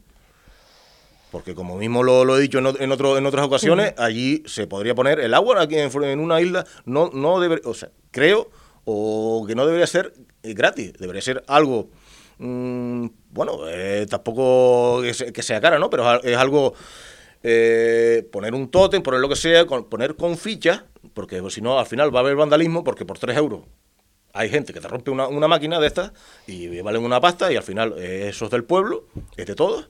Porque 1.31 1.55
como 1.55 1.75
mismo 1.75 2.03
lo, 2.03 2.37
he 2.37 2.41
dicho 2.41 2.59
en, 2.59 2.67
en, 2.79 2.91
otro, 2.91 3.17
en 3.17 3.25
otras 3.25 3.45
ocasiones, 3.47 3.95
allí 3.97 4.43
se 4.45 4.67
podría 4.67 4.93
poner 4.93 5.19
el 5.19 5.33
agua 5.33 5.61
aquí 5.61 5.75
en, 5.77 5.91
en 6.03 6.19
una 6.19 6.39
isla, 6.39 6.65
no, 6.85 7.09
no 7.11 7.39
debe, 7.39 7.61
o 7.65 7.73
sea, 7.73 7.89
creo 8.11 8.49
o 8.85 9.43
que 9.47 9.55
no 9.55 9.65
debería 9.65 9.87
ser 9.87 10.13
eh, 10.43 10.53
gratis, 10.53 10.93
debería 10.93 11.21
ser 11.21 11.43
algo 11.47 11.89
Mm, 12.39 13.07
bueno, 13.31 13.59
eh, 13.67 14.05
tampoco 14.09 15.01
que 15.01 15.43
sea 15.43 15.61
cara, 15.61 15.79
¿no? 15.79 15.89
Pero 15.89 16.21
es 16.21 16.37
algo, 16.37 16.73
eh, 17.43 18.27
poner 18.31 18.53
un 18.53 18.69
tótem, 18.69 19.01
poner 19.01 19.19
lo 19.19 19.29
que 19.29 19.35
sea, 19.35 19.65
poner 19.65 20.15
con 20.15 20.37
ficha, 20.37 20.85
porque 21.13 21.41
si 21.49 21.61
no, 21.61 21.79
al 21.79 21.85
final 21.85 22.13
va 22.13 22.19
a 22.19 22.23
haber 22.23 22.35
vandalismo, 22.35 22.83
porque 22.83 23.05
por 23.05 23.19
3 23.19 23.37
euros 23.37 23.61
hay 24.33 24.49
gente 24.49 24.73
que 24.73 24.79
te 24.79 24.87
rompe 24.87 25.09
una, 25.09 25.27
una 25.27 25.47
máquina 25.47 25.79
de 25.79 25.87
estas 25.87 26.11
y 26.45 26.79
valen 26.81 27.03
una 27.03 27.19
pasta 27.19 27.51
y 27.51 27.55
al 27.55 27.63
final 27.63 27.95
eh, 27.97 28.27
eso 28.29 28.45
es 28.45 28.51
del 28.51 28.63
pueblo, 28.63 29.05
es 29.35 29.47
de 29.47 29.55
todos. 29.55 29.89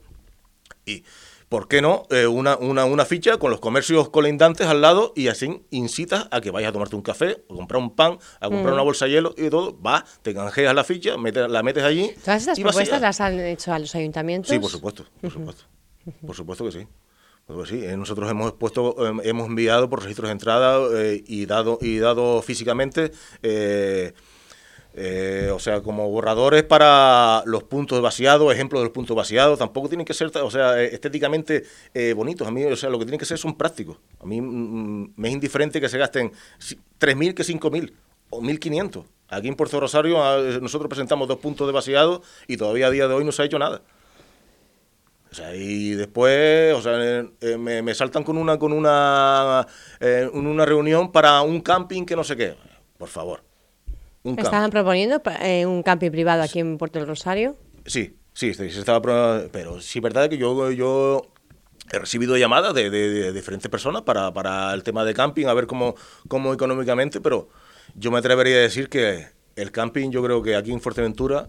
Y 0.86 1.04
¿por 1.50 1.68
qué 1.68 1.82
no 1.82 2.04
eh, 2.10 2.28
una, 2.28 2.58
una, 2.58 2.86
una, 2.86 3.06
ficha 3.06 3.38
con 3.38 3.52
los 3.52 3.60
comercios 3.60 4.10
colindantes 4.10 4.68
al 4.68 4.82
lado 4.82 5.14
y 5.16 5.28
así 5.28 5.64
incitas 5.70 6.28
a 6.32 6.42
que 6.42 6.52
vayas 6.52 6.70
a 6.70 6.74
tomarte 6.74 6.96
un 6.96 7.02
café, 7.02 7.44
o 7.48 7.56
comprar 7.56 7.82
un 7.82 7.96
pan, 7.96 8.20
a 8.40 8.48
comprar 8.48 8.74
una 8.74 8.84
mm. 8.84 8.86
bolsa 8.86 9.06
de 9.06 9.12
hielo 9.12 9.34
y 9.38 9.50
todo, 9.50 9.78
vas, 9.80 10.04
te 10.22 10.34
canjeas 10.34 10.76
la 10.76 10.84
ficha, 10.84 11.16
la 11.16 11.64
metes 11.64 11.84
allí. 11.84 12.12
¿Todas 12.24 12.42
estas 12.42 12.60
propuestas 12.60 13.02
las 13.02 13.22
han 13.22 13.40
hecho 13.40 13.74
a 13.74 13.80
los 13.80 13.94
ayuntamientos? 13.96 14.50
Sí, 14.50 14.60
por 14.60 14.70
supuesto, 14.70 15.06
por 15.22 15.32
supuesto. 15.32 15.64
Por 16.26 16.36
supuesto 16.36 16.66
que 16.66 16.72
sí. 16.72 16.88
Pues 17.46 17.70
sí, 17.70 17.82
nosotros 17.98 18.30
hemos 18.30 18.54
puesto, 18.54 19.22
hemos 19.24 19.48
enviado 19.48 19.90
por 19.90 20.02
registros 20.02 20.28
de 20.28 20.34
entrada 20.34 20.90
y 21.26 21.46
dado 21.46 21.78
y 21.82 21.98
dado 21.98 22.42
físicamente 22.42 23.12
eh, 23.42 24.14
o 25.54 25.60
sea, 25.60 25.82
como 25.82 26.10
borradores 26.10 26.64
para 26.64 27.44
los 27.46 27.64
puntos 27.64 28.02
vaciados, 28.02 28.52
ejemplos 28.52 28.82
de 28.82 28.86
los 28.86 28.94
puntos 28.94 29.16
vaciados, 29.16 29.60
tampoco 29.60 29.90
tienen 29.90 30.06
que 30.06 30.14
ser, 30.16 30.32
o 30.36 30.50
sea, 30.50 30.82
eh, 30.82 30.90
estéticamente 30.92 31.66
eh, 31.94 32.14
bonitos. 32.14 32.48
A 32.48 32.52
mí, 32.52 32.64
o 32.64 32.76
sea, 32.76 32.90
lo 32.90 32.98
que 32.98 33.06
tienen 33.06 33.20
que 33.20 33.26
ser 33.26 33.38
son 33.38 33.56
prácticos. 33.56 33.98
A 34.20 34.26
mí 34.26 34.42
mm, 34.42 35.04
mm, 35.04 35.14
me 35.16 35.28
es 35.28 35.34
indiferente 35.36 35.80
que 35.80 35.88
se 35.88 36.00
gasten 36.00 36.32
3.000 37.00 37.36
que 37.36 37.44
5.000 37.44 37.94
o 38.32 38.42
1.500. 38.42 39.06
Aquí 39.30 39.48
en 39.48 39.56
Puerto 39.56 39.80
Rosario 39.80 40.18
nosotros 40.62 40.90
presentamos 40.90 41.28
dos 41.28 41.38
puntos 41.38 41.68
de 41.68 41.74
vaciado 41.74 42.24
y 42.48 42.58
todavía 42.58 42.88
a 42.88 42.92
día 42.92 43.08
de 43.08 43.14
hoy 43.14 43.24
no 43.24 43.32
se 43.32 43.44
ha 43.44 43.46
hecho 43.46 43.60
nada. 43.60 43.82
O 45.30 45.36
sea, 45.36 45.54
y 45.54 45.92
después, 45.92 46.74
o 46.74 46.82
sea, 46.82 47.28
me, 47.58 47.82
me, 47.84 47.94
saltan 47.94 48.24
con 48.24 48.38
una 48.38 48.58
con 48.58 48.72
una 48.72 49.68
una 50.34 50.66
reunión 50.66 51.12
para 51.12 51.42
un 51.42 51.62
camping 51.62 52.06
que 52.06 52.16
no 52.16 52.24
sé 52.24 52.36
qué. 52.36 52.56
Por 52.98 53.10
favor. 53.10 53.44
¿Estaban 54.38 54.72
proponiendo 54.72 55.22
eh, 55.42 55.66
un 55.66 55.84
camping 55.84 56.12
privado 56.12 56.44
aquí 56.44 56.60
en 56.60 56.78
Puerto 56.78 57.00
del 57.00 57.08
Rosario? 57.08 57.56
Sí, 57.86 58.18
sí, 58.34 58.54
se 58.54 58.68
estaba 58.68 59.02
pero 59.52 59.82
sí 59.82 60.00
verdad 60.00 60.30
que 60.30 60.38
yo, 60.38 60.72
yo 60.72 61.32
he 61.92 62.00
recibido 62.00 62.38
llamadas 62.38 62.74
de, 62.74 63.32
diferentes 63.32 63.70
personas 63.70 64.02
para, 64.02 64.34
para, 64.34 64.74
el 64.74 64.84
tema 64.84 65.06
de 65.06 65.13
camping, 65.13 65.46
a 65.48 65.54
ver 65.54 65.68
cómo, 65.68 65.96
cómo 66.28 66.54
económicamente, 66.54 67.22
pero 67.22 67.50
yo 67.96 68.12
me 68.12 68.18
atrevería 68.18 68.58
a 68.58 68.62
decir 68.62 68.90
que 68.90 69.28
el 69.56 69.72
camping 69.72 70.12
yo 70.12 70.24
creo 70.24 70.42
que 70.42 70.56
aquí 70.56 70.72
en 70.72 70.82
Fuerteventura, 70.82 71.48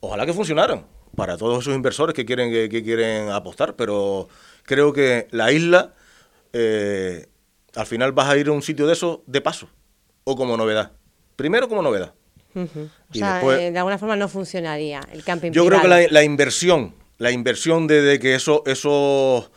ojalá 0.00 0.26
que 0.26 0.32
funcionaran 0.32 0.86
para 1.14 1.36
todos 1.36 1.62
esos 1.62 1.74
inversores 1.74 2.14
que 2.14 2.24
quieren, 2.24 2.50
que, 2.50 2.82
quieren 2.82 3.28
apostar, 3.30 3.76
pero 3.76 4.28
creo 4.64 4.92
que 4.92 5.28
la 5.30 5.52
isla, 5.52 5.94
eh, 6.52 7.26
al 7.74 7.86
final 7.86 8.12
vas 8.12 8.28
a 8.28 8.36
ir 8.36 8.48
a 8.48 8.52
un 8.52 8.62
sitio 8.62 8.86
de 8.86 8.94
eso 8.94 9.22
de 9.26 9.40
paso 9.40 9.68
o 10.24 10.36
como 10.36 10.56
novedad. 10.56 10.92
Primero 11.36 11.68
como 11.68 11.82
novedad. 11.82 12.14
O 12.54 12.66
sea, 13.12 13.42
eh, 13.42 13.72
de 13.72 13.78
alguna 13.78 13.98
forma 13.98 14.16
no 14.16 14.28
funcionaría 14.28 15.00
el 15.12 15.24
camping 15.24 15.50
Yo 15.50 15.66
creo 15.66 15.82
que 15.82 15.88
la, 15.88 16.22
inversión, 16.22 16.94
la 17.18 17.32
inversión 17.32 17.86
de, 17.86 18.18
que 18.20 18.34
eso, 18.36 18.62
esos 18.66 19.50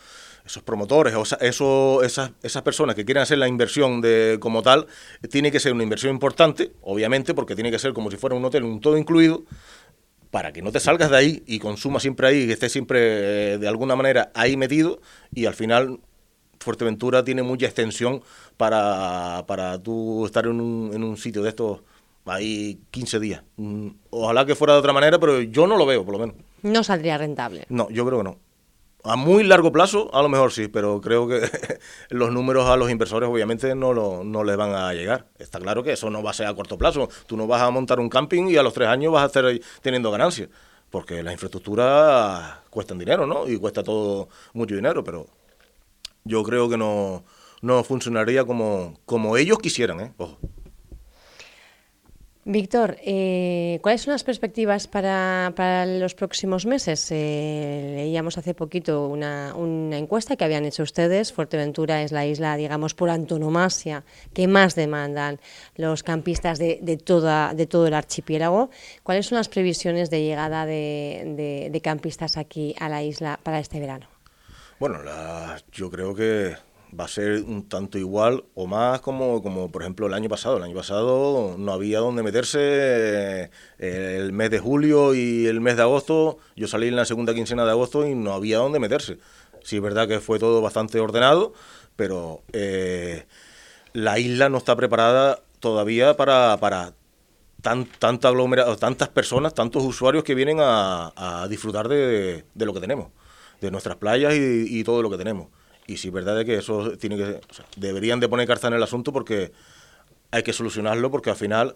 promotores 0.66 1.14
o 1.14 1.24
eso, 1.42 2.04
esas, 2.04 2.32
esas 2.42 2.62
personas 2.64 2.96
que 2.96 3.06
quieren 3.06 3.22
hacer 3.22 3.38
la 3.38 3.48
inversión 3.48 4.02
de 4.02 4.38
como 4.40 4.64
tal, 4.64 4.88
tiene 5.30 5.52
que 5.52 5.60
ser 5.60 5.74
una 5.74 5.84
inversión 5.84 6.12
importante, 6.12 6.72
obviamente, 6.82 7.36
porque 7.36 7.54
tiene 7.54 7.70
que 7.70 7.78
ser 7.78 7.94
como 7.94 8.10
si 8.10 8.18
fuera 8.18 8.36
un 8.36 8.44
hotel, 8.44 8.64
un 8.64 8.82
todo 8.82 8.98
incluido, 8.98 9.44
para 10.32 10.52
que 10.52 10.62
no 10.62 10.72
te 10.72 10.80
salgas 10.80 11.12
de 11.12 11.18
ahí 11.18 11.44
y 11.46 11.60
consumas 11.60 12.02
siempre 12.02 12.28
ahí, 12.28 12.48
que 12.48 12.54
estés 12.54 12.72
siempre 12.72 13.54
eh, 13.54 13.58
de 13.58 13.68
alguna 13.68 13.96
manera 13.96 14.32
ahí 14.34 14.58
metido 14.58 15.02
y 15.34 15.46
al 15.46 15.54
final 15.54 16.00
Fuerteventura 16.60 17.24
tiene 17.24 17.44
mucha 17.44 17.66
extensión 17.66 18.22
para, 18.58 19.46
para 19.48 19.82
tú 19.82 20.26
estar 20.26 20.46
en 20.46 20.60
un, 20.60 20.92
en 20.94 21.04
un 21.04 21.18
sitio 21.18 21.44
de 21.44 21.50
estos 21.50 21.82
ahí 22.26 22.80
15 22.92 23.20
días. 23.20 23.44
Mm, 23.58 23.88
ojalá 24.10 24.46
que 24.46 24.56
fuera 24.56 24.74
de 24.74 24.80
otra 24.80 24.94
manera, 24.94 25.20
pero 25.20 25.42
yo 25.42 25.68
no 25.68 25.78
lo 25.78 25.86
veo, 25.86 26.04
por 26.04 26.14
lo 26.14 26.20
menos. 26.20 26.36
No 26.62 26.84
saldría 26.84 27.18
rentable. 27.18 27.66
No, 27.70 27.90
yo 27.90 28.06
creo 28.06 28.20
que 28.20 28.24
no. 28.24 28.38
A 29.04 29.16
muy 29.16 29.44
largo 29.44 29.72
plazo, 29.72 30.10
a 30.14 30.22
lo 30.22 30.28
mejor 30.28 30.52
sí, 30.52 30.68
pero 30.68 31.00
creo 31.00 31.28
que 31.28 31.40
los 32.10 32.32
números 32.32 32.66
a 32.66 32.76
los 32.76 32.90
inversores 32.90 33.30
obviamente 33.30 33.74
no, 33.74 33.94
lo, 33.94 34.24
no 34.24 34.44
les 34.44 34.58
van 34.58 34.74
a 34.74 34.94
llegar. 34.94 35.28
Está 35.40 35.60
claro 35.60 35.84
que 35.84 35.94
eso 35.94 36.10
no 36.10 36.22
va 36.22 36.32
a 36.32 36.34
ser 36.34 36.48
a 36.48 36.54
corto 36.54 36.78
plazo. 36.78 37.08
Tú 37.26 37.38
no 37.38 37.48
vas 37.48 37.62
a 37.62 37.70
montar 37.70 38.00
un 38.00 38.10
camping 38.10 38.48
y 38.50 38.58
a 38.58 38.64
los 38.64 38.74
tres 38.74 38.90
años 38.90 39.14
vas 39.14 39.24
a 39.24 39.28
estar 39.28 39.46
teniendo 39.82 40.12
ganancias, 40.12 40.50
porque 40.90 41.24
las 41.24 41.34
infraestructuras 41.34 42.60
cuestan 42.70 42.98
dinero, 42.98 43.26
¿no? 43.26 43.48
Y 43.48 43.58
cuesta 43.58 43.84
todo 43.84 44.28
mucho 44.54 44.76
dinero, 44.76 45.04
pero 45.04 45.28
yo 46.28 46.44
creo 46.44 46.70
que 46.70 46.78
no, 46.78 47.24
no 47.62 47.84
funcionaría 47.84 48.46
como, 48.46 49.00
como 49.06 49.38
ellos 49.38 49.60
quisieran, 49.60 50.00
¿eh? 50.02 50.14
Ojo. 50.18 50.38
Víctor, 52.50 52.96
eh, 53.04 53.80
¿cuáles 53.82 54.04
son 54.04 54.14
las 54.14 54.24
perspectivas 54.24 54.88
para, 54.88 55.52
para 55.54 55.86
los 55.86 56.16
próximos 56.16 56.66
meses? 56.66 57.06
Eh, 57.12 57.92
leíamos 57.98 58.38
hace 58.38 58.54
poquito 58.54 59.10
una, 59.10 59.54
una, 59.54 59.98
encuesta 59.98 60.38
que 60.38 60.46
habían 60.46 60.64
hecho 60.64 60.84
ustedes. 60.84 61.34
Fuerteventura 61.34 62.04
es 62.04 62.14
la 62.14 62.26
isla, 62.26 62.56
digamos, 62.56 62.94
por 62.94 63.10
antonomasia 63.10 64.06
que 64.34 64.48
más 64.48 64.76
demandan 64.76 65.42
los 65.76 66.04
campistas 66.04 66.58
de, 66.58 66.80
de, 66.82 66.96
toda, 66.96 67.54
de 67.54 67.66
todo 67.66 67.86
el 67.86 67.94
archipiélago. 67.94 68.70
¿Cuáles 69.04 69.26
son 69.26 69.40
las 69.40 69.50
previsiones 69.50 70.10
de 70.10 70.22
llegada 70.22 70.66
de, 70.66 71.70
de 71.70 71.82
campistas 71.82 72.38
aquí 72.38 72.76
a 72.80 72.88
la 72.88 73.04
isla 73.04 73.42
para 73.44 73.60
este 73.60 73.82
verano? 73.82 74.08
Bueno, 74.80 75.00
yo 75.72 75.90
creo 75.90 76.14
que 76.14 76.56
va 76.98 77.06
a 77.06 77.08
ser 77.08 77.42
un 77.42 77.68
tanto 77.68 77.98
igual 77.98 78.44
o 78.54 78.68
más 78.68 79.02
como, 79.02 79.42
como 79.42 79.72
por 79.72 79.82
ejemplo 79.82 80.06
el 80.06 80.14
año 80.14 80.30
pasado. 80.30 80.58
El 80.58 80.64
año 80.64 80.76
pasado 80.76 81.56
no 81.58 81.74
había 81.74 81.98
donde 82.00 82.22
meterse 82.22 82.60
eh, 82.60 83.50
el 83.80 84.34
mes 84.34 84.52
de 84.52 84.60
julio 84.60 85.16
y 85.16 85.48
el 85.48 85.62
mes 85.62 85.78
de 85.78 85.82
agosto. 85.82 86.38
Yo 86.56 86.68
salí 86.68 86.90
en 86.90 86.96
la 86.96 87.06
segunda 87.06 87.34
quincena 87.34 87.66
de 87.66 87.72
agosto 87.72 88.06
y 88.06 88.14
no 88.14 88.34
había 88.34 88.60
donde 88.60 88.78
meterse. 88.80 89.18
Sí 89.64 89.78
es 89.78 89.82
verdad 89.82 90.08
que 90.08 90.20
fue 90.20 90.38
todo 90.38 90.62
bastante 90.62 91.00
ordenado, 91.00 91.54
pero 91.96 92.44
eh, 92.54 93.26
la 93.94 94.20
isla 94.20 94.50
no 94.50 94.60
está 94.60 94.76
preparada 94.76 95.40
todavía 95.60 96.16
para, 96.18 96.58
para 96.58 96.94
tan, 97.64 97.86
tanta 97.86 98.32
tantas 98.80 99.10
personas, 99.10 99.56
tantos 99.56 99.84
usuarios 99.84 100.24
que 100.24 100.36
vienen 100.36 100.60
a, 100.62 101.48
disfrutar 101.50 101.88
de 101.88 102.44
lo 102.56 102.74
que 102.76 102.80
tenemos 102.80 103.10
de 103.62 103.72
nuestras 103.72 103.98
playas 103.98 104.34
y, 104.36 104.84
todo 104.84 105.02
lo 105.02 105.10
que 105.10 105.18
tenemos. 105.18 105.48
Y 105.88 105.98
si 105.98 106.10
es 106.10 106.14
verdad 106.14 106.46
que 106.46 106.56
eso 106.56 106.98
tiene 106.98 107.18
que, 107.18 107.40
deberían 107.78 108.20
de 108.20 108.28
poner 108.28 108.48
carta 108.48 108.68
en 108.68 108.74
el 108.74 108.84
asunto 108.84 109.14
porque 109.14 109.52
hay 110.32 110.44
que 110.44 110.54
solucionarlo 110.54 111.10
porque 111.10 111.30
al 111.30 111.36
final, 111.36 111.76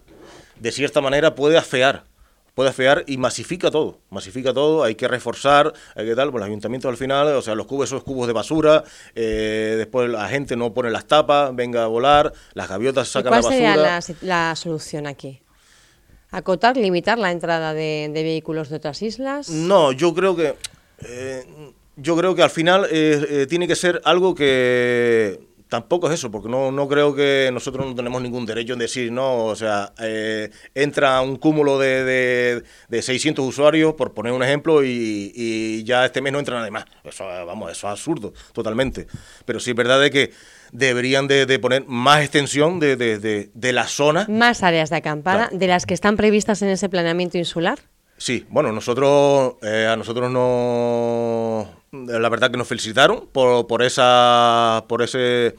de 0.59 0.71
cierta 0.71 1.01
manera, 1.01 1.33
puede 1.33 1.57
afear, 1.57 2.03
puede 2.53 2.69
afear 2.69 3.05
y 3.07 3.17
masifica 3.17 3.71
todo, 3.71 3.99
masifica 4.09 4.53
todo, 4.53 4.83
hay 4.83 4.95
que 4.95 5.07
reforzar, 5.07 5.73
hay 5.95 6.05
que 6.05 6.15
tal, 6.15 6.31
pues 6.31 6.41
los 6.41 6.47
ayuntamientos 6.47 6.89
al 6.89 6.97
final, 6.97 7.27
o 7.27 7.41
sea, 7.41 7.55
los 7.55 7.65
cubos, 7.65 7.89
esos 7.89 8.03
cubos 8.03 8.27
de 8.27 8.33
basura, 8.33 8.83
eh, 9.15 9.75
después 9.77 10.09
la 10.09 10.27
gente 10.27 10.57
no 10.57 10.73
pone 10.73 10.89
las 10.89 11.05
tapas, 11.07 11.55
venga 11.55 11.83
a 11.83 11.87
volar, 11.87 12.33
las 12.53 12.67
gaviotas 12.67 13.07
sacan 13.07 13.31
la 13.31 13.37
basura. 13.37 13.73
¿Cuál 13.73 14.01
sería 14.03 14.21
la, 14.21 14.55
solución 14.55 15.07
aquí? 15.07 15.41
¿Acotar, 16.31 16.77
limitar 16.77 17.17
la 17.17 17.31
entrada 17.31 17.73
de, 17.73 18.09
de 18.13 18.23
vehículos 18.23 18.69
de 18.69 18.77
otras 18.77 19.01
islas? 19.01 19.49
No, 19.49 19.91
yo 19.91 20.13
creo 20.13 20.35
que 20.35 20.55
eh, 21.07 21.45
yo 21.95 22.15
creo 22.17 22.35
que 22.35 22.43
al 22.43 22.49
final 22.49 22.85
eh, 22.85 23.25
eh, 23.29 23.47
tiene 23.49 23.67
que 23.67 23.75
ser 23.75 24.01
algo 24.05 24.33
que 24.33 25.39
tampoco 25.69 26.07
es 26.07 26.15
eso, 26.15 26.29
porque 26.29 26.49
no, 26.49 26.71
no 26.71 26.87
creo 26.87 27.15
que 27.15 27.49
nosotros 27.53 27.85
no 27.85 27.95
tenemos 27.95 28.21
ningún 28.21 28.45
derecho 28.45 28.73
en 28.73 28.79
decir, 28.79 29.09
no, 29.09 29.45
o 29.45 29.55
sea, 29.55 29.93
entra 30.75 31.21
un 31.21 31.37
cúmulo 31.37 31.79
de, 31.79 32.61
de, 32.89 33.01
600 33.01 33.47
usuarios, 33.47 33.93
por 33.93 34.13
poner 34.13 34.33
un 34.33 34.43
ejemplo, 34.43 34.83
y, 34.83 35.81
ya 35.85 36.05
este 36.05 36.21
mes 36.21 36.33
no 36.33 36.39
entra 36.39 36.57
nadie 36.59 36.71
más. 36.71 36.83
Eso, 37.05 37.23
vamos, 37.23 37.71
eso 37.71 37.87
es 37.87 37.91
absurdo, 37.91 38.33
totalmente. 38.51 39.07
Pero 39.45 39.61
sí 39.61 39.69
es 39.69 39.75
verdad 39.77 40.01
de 40.01 40.11
que 40.11 40.31
deberían 40.73 41.27
de, 41.27 41.59
poner 41.59 41.85
más 41.87 42.21
extensión 42.21 42.79
de, 42.79 42.97
de, 42.97 43.73
la 43.73 43.87
zona. 43.87 44.25
Más 44.29 44.63
áreas 44.63 44.89
de 44.89 44.97
acampada, 44.97 45.49
de 45.53 45.67
las 45.67 45.85
que 45.85 45.93
están 45.93 46.17
previstas 46.17 46.61
en 46.61 46.69
ese 46.69 46.89
planeamiento 46.89 47.37
insular. 47.37 47.79
Sí, 48.21 48.45
bueno, 48.49 48.71
nosotros, 48.71 49.55
eh, 49.63 49.87
a 49.89 49.95
nosotros 49.95 50.29
no, 50.29 51.67
la 51.91 52.29
verdad 52.29 52.51
que 52.51 52.57
nos 52.57 52.67
felicitaron 52.67 53.27
por, 53.31 53.65
por 53.65 53.81
esa, 53.81 54.85
por 54.87 55.01
ese, 55.01 55.55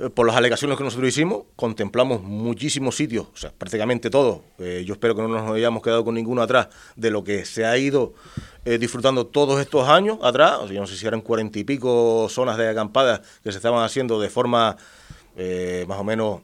eh, 0.00 0.10
por 0.12 0.26
las 0.26 0.34
alegaciones 0.34 0.76
que 0.76 0.82
nosotros 0.82 1.08
hicimos, 1.08 1.44
contemplamos 1.54 2.20
muchísimos 2.20 2.96
sitios, 2.96 3.28
o 3.32 3.36
sea, 3.36 3.52
prácticamente 3.56 4.10
todos. 4.10 4.40
Eh, 4.58 4.82
yo 4.84 4.94
espero 4.94 5.14
que 5.14 5.22
no 5.22 5.28
nos 5.28 5.48
hayamos 5.54 5.84
quedado 5.84 6.04
con 6.04 6.16
ninguno 6.16 6.42
atrás 6.42 6.66
de 6.96 7.12
lo 7.12 7.22
que 7.22 7.44
se 7.44 7.64
ha 7.64 7.78
ido 7.78 8.14
disfrutando 8.64 9.28
todos 9.28 9.60
estos 9.60 9.88
años 9.88 10.18
atrás. 10.20 10.58
O 10.62 10.66
sea, 10.66 10.80
no 10.80 10.88
sé 10.88 10.96
si 10.96 11.06
eran 11.06 11.20
cuarenta 11.20 11.60
y 11.60 11.64
pico 11.64 12.26
zonas 12.28 12.56
de 12.56 12.68
acampadas 12.68 13.20
que 13.44 13.52
se 13.52 13.58
estaban 13.58 13.84
haciendo 13.84 14.20
de 14.20 14.30
forma 14.30 14.76
más 15.86 15.98
o 16.00 16.02
menos 16.02 16.40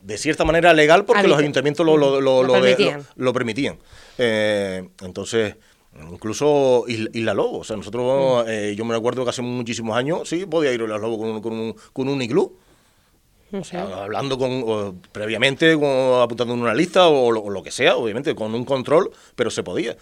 de 0.00 0.16
cierta 0.16 0.46
manera 0.46 0.72
legal 0.72 1.04
porque 1.04 1.28
los 1.28 1.38
ayuntamientos 1.38 1.84
lo, 1.84 1.98
lo, 1.98 2.18
lo, 2.22 2.42
lo 2.42 3.32
permitían. 3.32 3.76
Eh, 4.18 4.88
entonces, 5.02 5.56
incluso 6.10 6.84
Isla 6.88 7.34
Lobo, 7.34 7.58
o 7.58 7.64
sea, 7.64 7.76
nosotros, 7.76 8.44
eh, 8.48 8.74
yo 8.76 8.84
me 8.84 8.94
acuerdo 8.94 9.24
que 9.24 9.30
hace 9.30 9.42
muchísimos 9.42 9.96
años, 9.96 10.28
sí, 10.28 10.46
podía 10.46 10.72
ir 10.72 10.80
a 10.80 10.84
Isla 10.84 10.98
Lobo 10.98 11.18
con, 11.18 11.42
con, 11.42 11.52
un, 11.52 11.76
con 11.92 12.08
un 12.08 12.22
iglú. 12.22 12.56
O 13.52 13.62
sea, 13.62 14.02
hablando 14.02 14.36
con 14.36 15.00
previamente, 15.12 15.72
apuntando 15.72 16.54
en 16.54 16.60
una 16.60 16.74
lista 16.74 17.06
o 17.06 17.30
lo, 17.30 17.62
que 17.62 17.70
sea, 17.70 17.94
obviamente, 17.96 18.34
con 18.34 18.52
un 18.52 18.64
control, 18.64 19.12
pero 19.36 19.48
se 19.50 19.62
podía. 19.62 19.96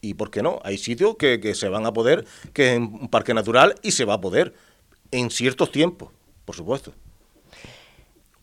¿Y 0.00 0.14
por 0.14 0.32
qué 0.32 0.42
no? 0.42 0.58
Hay 0.64 0.78
sitios 0.78 1.14
que, 1.16 1.38
que 1.38 1.54
se 1.54 1.68
van 1.68 1.86
a 1.86 1.92
poder, 1.92 2.24
que 2.52 2.72
es 2.72 2.78
un 2.78 3.08
parque 3.08 3.34
natural 3.34 3.76
y 3.82 3.92
se 3.92 4.04
va 4.04 4.14
a 4.14 4.20
poder 4.20 4.52
en 5.12 5.30
ciertos 5.30 5.70
tiempos, 5.70 6.10
por 6.44 6.56
supuesto. 6.56 6.92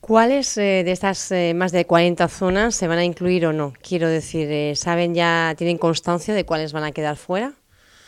¿Cuáles 0.05 0.55
eh, 0.59 0.83
de 0.85 0.91
estas 0.91 1.31
eh, 1.31 1.55
más 1.55 1.71
de 1.71 1.85
40 1.85 2.27
zonas 2.27 2.75
se 2.75 2.87
van 2.87 2.99
a 2.99 3.03
incluir 3.03 3.47
o 3.47 3.53
no? 3.53 3.73
Quiero 3.81 4.07
decir, 4.07 4.47
eh, 4.51 4.75
¿saben 4.75 5.15
ya, 5.15 5.55
tienen 5.57 5.79
constancia 5.79 6.35
de 6.35 6.45
cuáles 6.45 6.73
van 6.73 6.83
a 6.83 6.91
quedar 6.91 7.17
fuera? 7.17 7.53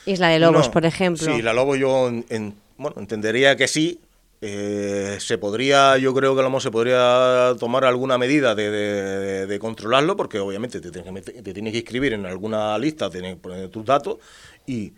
Isla 0.06 0.28
de 0.28 0.38
Lobos, 0.38 0.70
por 0.70 0.86
ejemplo. 0.86 1.26
Sí, 1.26 1.42
la 1.42 1.54
Lobo 1.54 1.76
yo 1.76 2.08
en, 2.08 2.54
bueno, 2.78 2.98
entendería 3.00 3.56
que 3.56 3.68
sí, 3.68 4.00
se 4.40 5.38
podría, 5.40 5.98
yo 5.98 6.14
creo 6.14 6.36
que 6.36 6.42
a 6.42 6.44
lo 6.44 6.50
mejor 6.52 6.62
se 6.62 6.70
podría 6.70 7.56
tomar 7.60 7.84
alguna 7.84 8.20
medida 8.20 8.54
de, 8.54 9.58
controlarlo, 9.60 10.16
porque 10.16 10.38
obviamente 10.38 10.80
te 10.80 10.92
tienes, 10.92 11.26
que 11.26 11.42
te 11.42 11.52
tienes, 11.52 11.72
que 11.72 11.80
inscribir 11.80 12.14
en 12.14 12.28
alguna 12.28 12.78
lista, 12.78 13.10
tienes 13.10 13.34
que 13.34 13.42
poner 13.42 13.70
tus 13.70 13.84
datos 13.84 14.18
y 14.68 14.94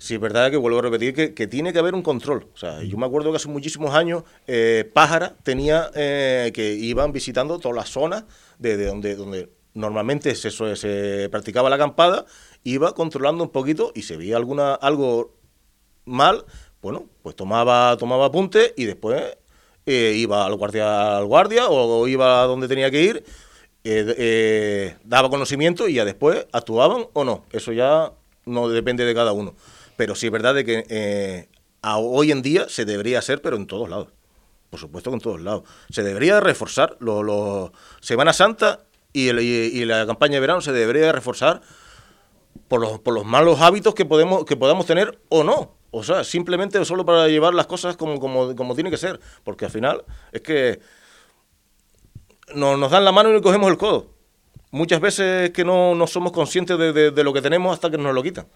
si 0.00 0.14
es 0.14 0.20
verdad 0.20 0.50
que 0.50 0.56
vuelvo 0.56 0.78
a 0.78 0.82
repetir 0.82 1.34
que, 1.34 1.46
tiene 1.46 1.74
que 1.74 1.78
haber 1.78 1.94
un 1.94 2.02
control. 2.02 2.46
O 2.54 2.56
sea, 2.56 2.82
yo 2.82 2.96
me 2.96 3.04
acuerdo 3.04 3.30
que 3.30 3.36
hace 3.36 3.48
muchísimos 3.48 3.94
años 3.94 4.24
eh, 4.46 4.90
Pájara 4.94 5.36
tenía 5.42 5.90
eh, 5.94 6.50
que 6.54 6.72
iban 6.72 7.12
visitando 7.12 7.58
todas 7.58 7.76
las 7.76 7.90
zonas 7.90 8.24
de, 8.58 8.82
donde, 8.82 9.14
donde 9.14 9.50
normalmente 9.74 10.34
se, 10.34 10.50
se 10.50 11.28
practicaba 11.30 11.68
la 11.68 11.76
acampada, 11.76 12.24
iba 12.64 12.94
controlando 12.94 13.44
un 13.44 13.50
poquito 13.50 13.92
y 13.94 14.02
se 14.02 14.16
veía 14.16 14.38
alguna 14.38 14.72
algo 14.74 15.36
mal, 16.06 16.46
bueno, 16.80 17.04
pues 17.22 17.36
tomaba, 17.36 17.94
tomaba 17.98 18.26
apunte 18.26 18.72
y 18.78 18.86
después 18.86 19.36
eh, 19.84 20.14
iba 20.16 20.46
al 20.46 20.54
guardia, 20.54 21.18
al 21.18 21.26
guardia 21.26 21.68
o, 21.68 22.08
iba 22.08 22.42
a 22.42 22.46
donde 22.46 22.68
tenía 22.68 22.90
que 22.90 23.02
ir, 23.02 23.24
eh, 23.84 24.96
daba 25.04 25.28
conocimiento 25.28 25.88
y 25.88 25.94
ya 25.94 26.06
después 26.06 26.46
actuaban 26.52 27.04
o 27.12 27.22
no. 27.22 27.44
Eso 27.52 27.72
ya 27.72 28.12
no 28.46 28.70
depende 28.70 29.04
de 29.04 29.14
cada 29.14 29.32
uno. 29.32 29.54
Pero 30.00 30.14
sí 30.14 30.24
es 30.28 30.32
verdad 30.32 30.54
de 30.54 30.64
que 30.64 31.50
hoy 31.82 32.32
en 32.32 32.40
día 32.40 32.70
se 32.70 32.86
debería 32.86 33.18
hacer, 33.18 33.42
pero 33.42 33.56
en 33.58 33.66
todos 33.66 33.86
lados. 33.86 34.08
Por 34.70 34.80
supuesto 34.80 35.12
en 35.12 35.20
todos 35.20 35.42
lados. 35.42 35.64
Se 35.90 36.02
debería 36.02 36.40
reforzar. 36.40 36.96
Los, 37.00 37.70
Semana 38.00 38.32
Santa 38.32 38.86
y, 39.12 39.30
la 39.84 40.06
campaña 40.06 40.36
de 40.36 40.40
verano 40.40 40.62
se 40.62 40.72
debería 40.72 41.12
reforzar 41.12 41.60
por 42.66 42.80
los, 42.80 42.98
por 43.00 43.12
los 43.12 43.26
malos 43.26 43.60
hábitos 43.60 43.94
que, 43.94 44.06
podemos, 44.06 44.46
que 44.46 44.56
podamos 44.56 44.86
tener 44.86 45.20
o 45.28 45.44
no. 45.44 45.76
O 45.90 46.02
sea, 46.02 46.24
simplemente 46.24 46.82
solo 46.86 47.04
para 47.04 47.28
llevar 47.28 47.52
las 47.52 47.66
cosas 47.66 47.98
como, 47.98 48.18
como, 48.18 48.56
como 48.56 48.74
tiene 48.74 48.88
que 48.88 48.96
ser. 48.96 49.20
Porque 49.44 49.66
al 49.66 49.70
final 49.70 50.06
es 50.32 50.40
que 50.40 50.80
nos, 52.54 52.78
nos 52.78 52.90
dan 52.90 53.04
la 53.04 53.12
mano 53.12 53.28
y 53.28 53.34
nos 53.34 53.42
cogemos 53.42 53.70
el 53.70 53.76
codo. 53.76 54.14
Muchas 54.70 55.02
veces 55.02 55.50
que 55.50 55.62
no, 55.62 55.94
no 55.94 56.06
somos 56.06 56.32
conscientes 56.32 56.78
de, 56.78 57.22
lo 57.22 57.34
que 57.34 57.42
tenemos 57.42 57.74
hasta 57.74 57.90
que 57.90 57.98
nos 57.98 58.14
lo 58.14 58.22
quitan. 58.22 58.46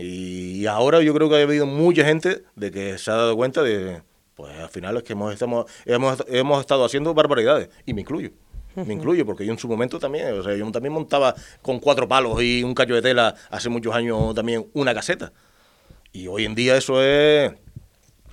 Y 0.00 0.64
ahora 0.66 1.02
yo 1.02 1.12
creo 1.12 1.28
que 1.28 1.36
ha 1.36 1.42
habido 1.42 1.66
mucha 1.66 2.04
gente 2.04 2.44
de 2.54 2.70
que 2.70 2.98
se 2.98 3.10
ha 3.10 3.14
dado 3.14 3.34
cuenta 3.34 3.62
de, 3.62 4.00
pues 4.36 4.56
al 4.56 4.68
final 4.68 4.96
es 4.96 5.02
que 5.02 5.14
hemos, 5.14 5.32
estamos, 5.32 5.66
hemos, 5.84 6.24
hemos 6.28 6.60
estado 6.60 6.84
haciendo 6.84 7.12
barbaridades. 7.14 7.68
Y 7.84 7.94
me 7.94 8.02
incluyo. 8.02 8.30
Me 8.76 8.94
incluyo, 8.94 9.26
porque 9.26 9.44
yo 9.44 9.52
en 9.52 9.58
su 9.58 9.66
momento 9.66 9.98
también, 9.98 10.38
o 10.38 10.44
sea, 10.44 10.54
yo 10.54 10.70
también 10.70 10.92
montaba 10.92 11.34
con 11.62 11.80
cuatro 11.80 12.06
palos 12.06 12.40
y 12.40 12.62
un 12.62 12.74
callo 12.74 12.94
de 12.94 13.02
tela 13.02 13.34
hace 13.50 13.68
muchos 13.68 13.92
años 13.92 14.36
también 14.36 14.68
una 14.72 14.94
caseta. 14.94 15.32
Y 16.12 16.28
hoy 16.28 16.44
en 16.44 16.54
día 16.54 16.76
eso 16.76 17.02
es... 17.02 17.50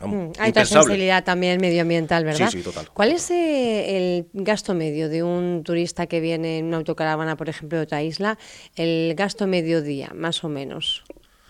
Mm, 0.02 0.34
hay 0.38 0.52
otra 0.52 0.66
sensibilidad 0.66 1.24
también 1.24 1.60
medioambiental, 1.60 2.26
¿verdad? 2.26 2.50
Sí, 2.52 2.60
sí, 2.60 2.64
total. 2.64 2.90
¿Cuál 2.94 3.12
es 3.12 3.32
eh, 3.32 3.98
el 3.98 4.28
gasto 4.34 4.76
medio 4.76 5.10
de 5.10 5.24
un 5.24 5.64
turista 5.64 6.06
que 6.06 6.20
viene 6.20 6.60
en 6.60 6.66
una 6.66 6.78
autocaravana, 6.78 7.36
por 7.38 7.50
ejemplo, 7.50 7.80
de 7.80 7.86
otra 7.86 8.04
isla? 8.04 8.38
El 8.76 9.16
gasto 9.16 9.48
medio 9.48 9.82
día, 9.82 10.12
más 10.14 10.44
o 10.44 10.50
menos. 10.50 11.04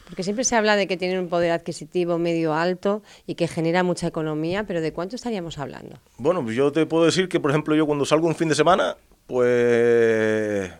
Porque 0.05 0.23
siempre 0.23 0.43
se 0.43 0.55
habla 0.55 0.75
de 0.75 0.87
que 0.87 0.97
tienen 0.97 1.19
un 1.19 1.29
poder 1.29 1.51
adquisitivo 1.51 2.17
medio 2.17 2.53
alto 2.53 3.01
y 3.25 3.35
que 3.35 3.47
genera 3.47 3.83
mucha 3.83 4.07
economía, 4.07 4.63
pero 4.65 4.81
¿de 4.81 4.93
cuánto 4.93 5.15
estaríamos 5.15 5.57
hablando? 5.57 5.97
Bueno, 6.17 6.43
pues 6.43 6.55
yo 6.55 6.71
te 6.71 6.85
puedo 6.85 7.05
decir 7.05 7.27
que, 7.27 7.39
por 7.39 7.51
ejemplo, 7.51 7.75
yo 7.75 7.85
cuando 7.85 8.05
salgo 8.05 8.27
un 8.27 8.35
fin 8.35 8.49
de 8.49 8.55
semana, 8.55 8.95
pues 9.27 10.71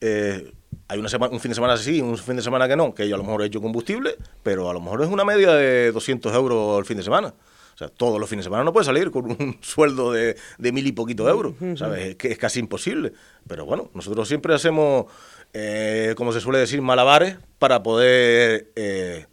eh, 0.00 0.52
hay 0.88 0.98
una 0.98 1.08
semana, 1.08 1.32
un 1.32 1.40
fin 1.40 1.50
de 1.50 1.54
semana 1.54 1.76
sí, 1.76 2.00
un 2.00 2.16
fin 2.16 2.36
de 2.36 2.42
semana 2.42 2.68
que 2.68 2.76
no, 2.76 2.94
que 2.94 3.08
yo 3.08 3.16
a 3.16 3.18
lo 3.18 3.24
mejor 3.24 3.42
he 3.42 3.46
hecho 3.46 3.60
combustible, 3.60 4.16
pero 4.42 4.70
a 4.70 4.72
lo 4.72 4.80
mejor 4.80 5.02
es 5.02 5.08
una 5.08 5.24
media 5.24 5.52
de 5.52 5.92
200 5.92 6.34
euros 6.34 6.78
el 6.78 6.84
fin 6.84 6.96
de 6.96 7.02
semana. 7.02 7.34
O 7.74 7.78
sea, 7.82 7.88
todos 7.88 8.20
los 8.20 8.28
fines 8.28 8.44
de 8.44 8.48
semana 8.48 8.62
no 8.62 8.74
puede 8.74 8.84
salir 8.84 9.10
con 9.10 9.24
un 9.24 9.56
sueldo 9.62 10.12
de, 10.12 10.36
de 10.58 10.72
mil 10.72 10.86
y 10.86 10.92
poquito 10.92 11.26
euros, 11.26 11.54
¿sabes? 11.76 12.08
Es, 12.08 12.16
que 12.16 12.28
es 12.28 12.36
casi 12.36 12.60
imposible. 12.60 13.12
Pero 13.46 13.64
bueno, 13.64 13.88
nosotros 13.94 14.28
siempre 14.28 14.52
hacemos, 14.52 15.06
eh, 15.52 16.14
como 16.16 16.32
se 16.32 16.40
suele 16.40 16.58
decir, 16.58 16.80
malabares 16.82 17.36
para 17.58 17.82
poder 17.82 18.70
eh, 18.76 19.26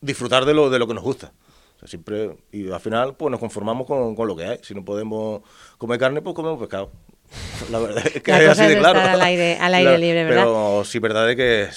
disfrutar 0.00 0.44
de 0.44 0.54
lo, 0.54 0.70
de 0.70 0.78
lo 0.78 0.86
que 0.86 0.94
nos 0.94 1.02
gusta. 1.02 1.32
O 1.76 1.78
sea, 1.80 1.88
siempre, 1.88 2.36
y 2.52 2.70
al 2.70 2.80
final, 2.80 3.16
pues 3.16 3.30
nos 3.30 3.40
conformamos 3.40 3.86
con, 3.86 4.14
con, 4.14 4.28
lo 4.28 4.36
que 4.36 4.44
hay. 4.44 4.58
Si 4.62 4.74
no 4.74 4.84
podemos 4.84 5.42
comer 5.78 5.98
carne, 5.98 6.22
pues 6.22 6.34
comemos 6.34 6.58
pescado. 6.58 6.90
La 7.70 7.78
verdad 7.78 8.06
es 8.06 8.22
que 8.22 8.30
es 8.30 8.48
así 8.48 8.66
de 8.66 8.78
claro. 8.78 9.00
Al 9.00 9.20
aire, 9.20 9.58
al 9.58 9.74
aire 9.74 9.98
libre, 9.98 10.24
¿verdad? 10.24 10.44
Pero 10.44 10.82
sí, 10.84 10.98
verdad 10.98 11.30
es 11.30 11.36
que 11.36 11.68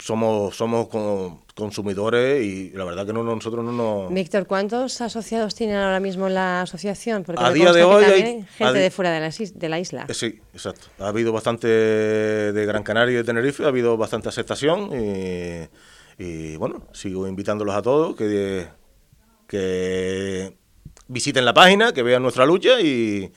somos, 0.00 0.56
somos 0.56 0.88
consumidores 1.54 2.44
y 2.44 2.70
la 2.70 2.84
verdad 2.84 3.06
que 3.06 3.12
no, 3.12 3.22
nosotros 3.22 3.64
no 3.64 3.72
nos... 3.72 4.12
Víctor, 4.12 4.46
¿cuántos 4.46 5.00
asociados 5.00 5.54
tienen 5.54 5.76
ahora 5.76 6.00
mismo 6.00 6.28
la 6.28 6.62
asociación? 6.62 7.22
Porque 7.22 7.42
a 7.42 7.52
día 7.52 7.72
de 7.72 7.84
hoy 7.84 8.04
hay 8.04 8.44
gente 8.56 8.78
de 8.78 8.90
fuera 8.90 9.12
de 9.12 9.20
la, 9.20 9.30
de 9.30 9.68
la 9.68 9.78
isla. 9.78 10.06
Eh, 10.08 10.14
sí, 10.14 10.40
exacto. 10.52 10.86
Ha 10.98 11.08
habido 11.08 11.32
bastante 11.32 11.68
de 11.68 12.66
Gran 12.66 12.82
Canaria 12.82 13.12
y 13.12 13.16
de 13.16 13.24
Tenerife, 13.24 13.64
ha 13.64 13.68
habido 13.68 13.96
bastante 13.96 14.28
aceptación 14.28 14.90
y, 14.92 15.68
y 16.22 16.56
bueno, 16.56 16.86
sigo 16.92 17.28
invitándolos 17.28 17.74
a 17.74 17.82
todos 17.82 18.16
que, 18.16 18.68
que 19.46 20.56
visiten 21.08 21.44
la 21.44 21.52
página, 21.54 21.92
que 21.92 22.02
vean 22.02 22.22
nuestra 22.22 22.46
lucha 22.46 22.80
y 22.80 23.30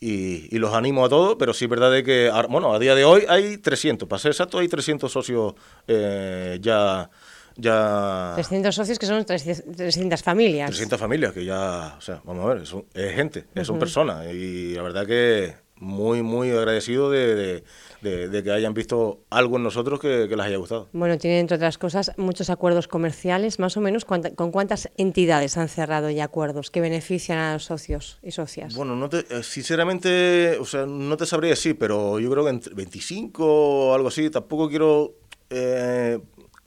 y, 0.00 0.58
los 0.58 0.74
animo 0.74 1.04
a 1.04 1.08
todos, 1.08 1.36
pero 1.38 1.52
sí 1.52 1.64
es 1.64 1.70
verdad 1.70 1.90
de 1.90 2.04
que, 2.04 2.30
bueno, 2.48 2.72
a 2.72 2.78
día 2.78 2.94
de 2.94 3.04
hoy 3.04 3.24
hay 3.28 3.58
300, 3.58 4.08
para 4.08 4.18
ser 4.18 4.32
exacto, 4.32 4.58
hay 4.58 4.68
300 4.68 5.10
socios 5.10 5.54
eh, 5.86 6.58
ya, 6.60 7.10
ya... 7.56 8.32
300 8.34 8.74
socios 8.74 8.98
que 8.98 9.06
son 9.06 9.24
300 9.24 10.22
familias. 10.22 10.70
300 10.70 11.00
familias, 11.00 11.32
que 11.32 11.44
ya, 11.44 11.96
o 11.98 12.00
sea, 12.00 12.20
vamos 12.24 12.44
a 12.44 12.54
ver, 12.54 12.62
es, 12.62 13.14
gente, 13.14 13.46
son 13.64 13.78
personas, 13.78 14.26
y 14.32 14.74
la 14.74 14.82
verdad 14.82 15.06
que 15.06 15.54
muy, 15.80 16.22
muy 16.22 16.50
agradecido 16.50 17.10
de, 17.10 17.62
que 18.02 18.50
hayan 18.50 18.74
visto 18.74 19.20
algo 19.30 19.56
en 19.56 19.62
nosotros 19.62 20.00
que, 20.00 20.26
les 20.26 20.40
haya 20.40 20.56
gustado. 20.56 20.88
Bueno, 20.92 21.18
tienen, 21.18 21.40
entre 21.40 21.56
otras 21.56 21.78
cosas, 21.78 22.12
muchos 22.16 22.50
acuerdos 22.50 22.88
comerciales. 22.88 23.58
Más 23.58 23.76
o 23.76 23.80
menos, 23.80 24.04
¿con 24.04 24.50
cuántas 24.50 24.90
entidades 24.96 25.56
han 25.56 25.68
cerrado 25.68 26.10
ya 26.10 26.24
acuerdos 26.24 26.70
que 26.70 26.80
benefician 26.80 27.38
a 27.38 27.52
los 27.54 27.64
socios 27.64 28.18
y 28.22 28.32
socias? 28.32 28.74
Bueno, 28.74 28.96
no 28.96 29.08
te, 29.08 29.18
eh, 29.30 29.42
sinceramente, 29.42 30.58
o 30.60 30.64
sea, 30.64 30.86
no 30.86 31.16
te 31.16 31.26
sabría 31.26 31.50
decir, 31.50 31.78
pero 31.78 32.18
yo 32.18 32.30
creo 32.30 32.44
que 32.44 32.50
entre 32.50 32.74
25 32.74 33.44
o 33.44 33.94
algo 33.94 34.08
así, 34.08 34.30
tampoco 34.30 34.68
quiero... 34.68 35.14
Eh, 35.50 36.18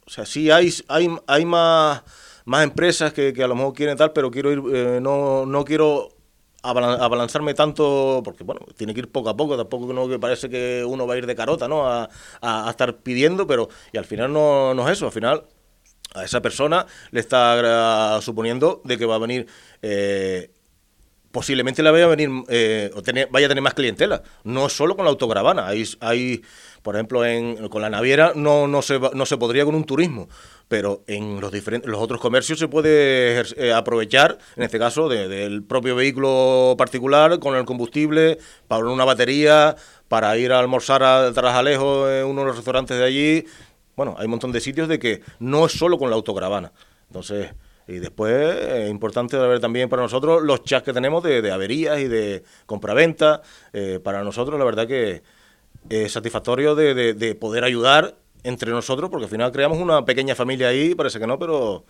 o 0.04 0.10
sea, 0.10 0.26
sí 0.26 0.50
hay, 0.50 0.72
hay, 0.88 1.08
hay 1.26 1.44
más, 1.44 2.02
más 2.44 2.64
empresas 2.64 3.12
que, 3.12 3.32
a 3.42 3.46
lo 3.46 3.54
mejor 3.54 3.72
quieren 3.72 3.96
tal, 3.96 4.12
pero 4.12 4.30
quiero 4.30 4.52
ir, 4.52 4.62
eh, 4.74 5.00
no, 5.00 5.46
no 5.46 5.64
quiero 5.64 6.08
abalanzarme 6.62 7.54
tanto, 7.54 8.22
porque 8.24 8.44
bueno, 8.44 8.60
tiene 8.76 8.94
que 8.94 9.00
ir 9.00 9.10
poco 9.10 9.28
a 9.28 9.36
poco, 9.36 9.56
tampoco 9.56 9.92
no 9.92 10.08
que 10.08 10.18
parece 10.18 10.48
que 10.48 10.84
uno 10.86 11.06
va 11.06 11.14
a 11.14 11.18
ir 11.18 11.26
de 11.26 11.34
carota, 11.34 11.68
¿no? 11.68 11.86
A, 11.86 12.08
estar 12.70 12.98
pidiendo, 12.98 13.46
pero 13.46 13.68
y 13.92 13.98
al 13.98 14.04
final 14.04 14.32
no, 14.32 14.74
no 14.74 14.88
es 14.88 14.98
eso, 14.98 15.06
al 15.06 15.12
final 15.12 15.44
a 16.14 16.24
esa 16.24 16.40
persona 16.42 16.86
le 17.10 17.20
está 17.20 18.20
suponiendo 18.20 18.82
de 18.84 18.98
que 18.98 19.06
va 19.06 19.16
a 19.16 19.18
venir 19.18 19.46
eh, 19.80 20.50
posiblemente 21.32 21.82
la 21.82 21.90
vaya 21.90 22.04
a 22.04 22.08
venir 22.08 22.30
eh, 22.48 22.90
o 22.94 23.02
vaya 23.30 23.46
a 23.46 23.48
tener 23.48 23.62
más 23.62 23.74
clientela. 23.74 24.22
No 24.44 24.68
solo 24.68 24.94
con 24.94 25.04
la 25.04 25.10
autocaravana. 25.10 25.66
Hay, 25.66 25.84
hay 26.00 26.42
por 26.82 26.96
ejemplo 26.96 27.22
con 27.70 27.80
la 27.80 27.90
naviera 27.90 28.32
no 28.34 28.66
no 28.66 28.82
se 28.82 28.98
no 28.98 29.24
se 29.24 29.36
podría 29.36 29.64
con 29.64 29.74
un 29.74 29.84
turismo 29.84 30.28
pero 30.68 31.04
en 31.06 31.40
los 31.40 31.52
diferentes 31.52 31.88
los 31.88 32.00
otros 32.00 32.20
comercios 32.20 32.58
se 32.58 32.66
puede 32.66 33.40
eh, 33.56 33.72
aprovechar 33.72 34.38
en 34.56 34.64
este 34.64 34.78
caso 34.78 35.08
del 35.08 35.62
propio 35.62 35.94
vehículo 35.94 36.74
particular 36.76 37.38
con 37.38 37.56
el 37.56 37.64
combustible 37.64 38.38
para 38.66 38.84
una 38.84 39.04
batería 39.04 39.76
para 40.08 40.36
ir 40.36 40.52
a 40.52 40.58
almorzar 40.58 41.02
a 41.04 41.32
Tarajalejo 41.32 42.10
en 42.10 42.26
uno 42.26 42.40
de 42.40 42.46
los 42.48 42.56
restaurantes 42.56 42.98
de 42.98 43.04
allí. 43.04 43.44
Bueno 43.96 44.16
hay 44.18 44.24
un 44.24 44.32
montón 44.32 44.50
de 44.50 44.60
sitios 44.60 44.88
de 44.88 44.98
que 44.98 45.22
no 45.38 45.66
es 45.66 45.72
solo 45.72 45.98
con 45.98 46.10
la 46.10 46.16
autocaravana. 46.16 46.72
Entonces 47.08 47.50
y 47.86 47.98
después 47.98 48.56
es 48.56 48.90
importante 48.90 49.36
ver 49.36 49.60
también 49.60 49.88
para 49.88 50.02
nosotros 50.02 50.42
los 50.42 50.64
chats 50.64 50.84
que 50.84 50.92
tenemos 50.92 51.22
de, 51.22 51.50
averías 51.50 51.98
y 52.00 52.08
de 52.08 52.42
compraventa. 52.66 53.42
Eh, 53.72 54.00
para 54.02 54.22
nosotros 54.22 54.58
la 54.58 54.64
verdad 54.64 54.86
que 54.86 55.22
es 55.88 56.12
satisfactorio 56.12 56.74
de, 56.74 57.14
de 57.14 57.34
poder 57.34 57.64
ayudar 57.64 58.16
entre 58.44 58.70
nosotros, 58.70 59.10
porque 59.10 59.24
al 59.24 59.30
final 59.30 59.52
creamos 59.52 59.78
una 59.78 60.04
pequeña 60.04 60.34
familia 60.34 60.68
ahí, 60.68 60.94
parece 60.94 61.18
que 61.18 61.26
no, 61.26 61.38
pero 61.38 61.84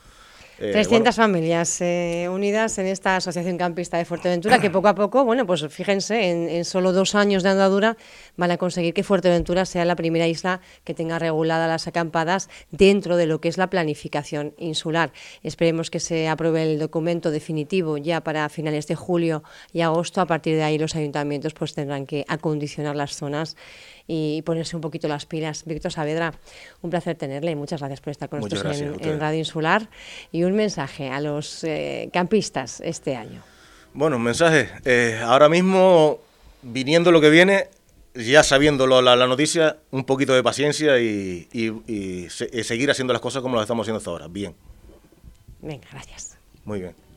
300 0.71 1.13
eh, 1.13 1.17
familias 1.17 1.81
eh, 1.81 2.29
unidas 2.31 2.79
en 2.79 2.87
esta 2.87 3.17
Asociación 3.17 3.59
Campista 3.59 3.99
de 3.99 4.05
Fuerteventura, 4.05 4.61
que 4.61 4.71
poco 4.71 4.87
a 4.89 4.95
poco, 4.95 5.25
bueno, 5.25 5.45
pues 5.45 5.67
fíjense, 5.69 6.31
en, 6.31 6.65
solo 6.65 6.93
dos 6.93 7.17
años 7.17 7.43
de 7.43 7.49
andadura 7.49 7.97
van 8.37 8.53
a 8.53 8.59
conseguir 8.59 8.95
que 8.95 9.03
Fuerteventura 9.03 9.65
sea 9.65 9.85
la 9.85 9.97
primera 9.97 10.29
isla 10.29 10.61
que 10.85 10.95
tenga 10.95 11.19
reguladas 11.19 11.69
las 11.69 11.89
acampadas 11.89 12.49
dentro 12.71 13.17
de 13.17 13.27
lo 13.27 13.41
que 13.41 13.49
es 13.49 13.59
la 13.59 13.69
planificación 13.69 14.55
insular. 14.59 15.13
Esperemos 15.43 15.91
que 15.91 15.99
se 15.99 16.29
apruebe 16.29 16.63
el 16.63 16.79
documento 16.79 17.33
definitivo 17.33 17.99
ya 17.99 18.23
para 18.23 18.49
finales 18.49 18.87
de 18.87 18.95
julio 18.95 19.43
y 19.73 19.81
agosto. 19.81 20.21
A 20.21 20.27
partir 20.27 20.55
de 20.55 20.63
ahí 20.63 20.79
los 20.79 20.95
ayuntamientos 20.95 21.55
pues 21.55 21.75
tendrán 21.75 22.07
que 22.07 22.25
acondicionar 22.29 22.95
las 22.95 23.17
zonas 23.17 23.57
y 24.07 24.43
ponerse 24.43 24.77
un 24.77 24.83
poquito 24.83 25.09
las 25.09 25.27
pilas. 25.27 25.65
Víctor 25.65 25.93
Saavedra, 25.93 26.35
un 26.83 26.91
placer 26.91 27.17
tenerle 27.17 27.53
y 27.53 27.55
muchas 27.55 27.81
gracias 27.81 28.01
por 28.01 28.11
estar 28.11 28.29
con 28.29 28.41
nosotros 28.41 28.81
en, 28.81 28.97
en 29.01 29.21
Radio 29.21 29.39
Insular. 29.39 29.89
Y 30.31 30.45
un 30.45 30.55
mensaje 30.55 31.11
a 31.11 31.21
los 31.21 31.65
eh, 31.65 32.09
campistas 32.13 32.81
este 32.81 33.17
año. 33.17 33.43
Bueno, 33.95 34.17
un 34.17 34.23
mensaje. 34.23 34.69
Eh, 34.85 35.21
ahora 35.23 35.49
mismo, 35.49 36.19
viniendo 36.63 37.13
lo 37.13 37.21
que 37.21 37.31
viene, 37.31 37.69
ya 38.15 38.43
sabiendo 38.43 38.87
la, 38.87 39.27
noticia, 39.27 39.77
un 39.91 40.05
poquito 40.05 40.35
de 40.35 40.43
paciencia 40.43 40.99
y, 40.99 41.49
y 41.53 42.29
seguir 42.29 42.91
haciendo 42.91 43.13
las 43.13 43.23
cosas 43.23 43.43
como 43.43 43.57
las 43.57 43.65
estamos 43.65 43.85
haciendo 43.85 43.99
hasta 43.99 44.11
ahora. 44.11 44.29
Bien. 44.29 44.55
Venga, 45.61 45.87
gracias. 45.93 46.37
Muy 46.65 46.81
bien. 46.81 47.12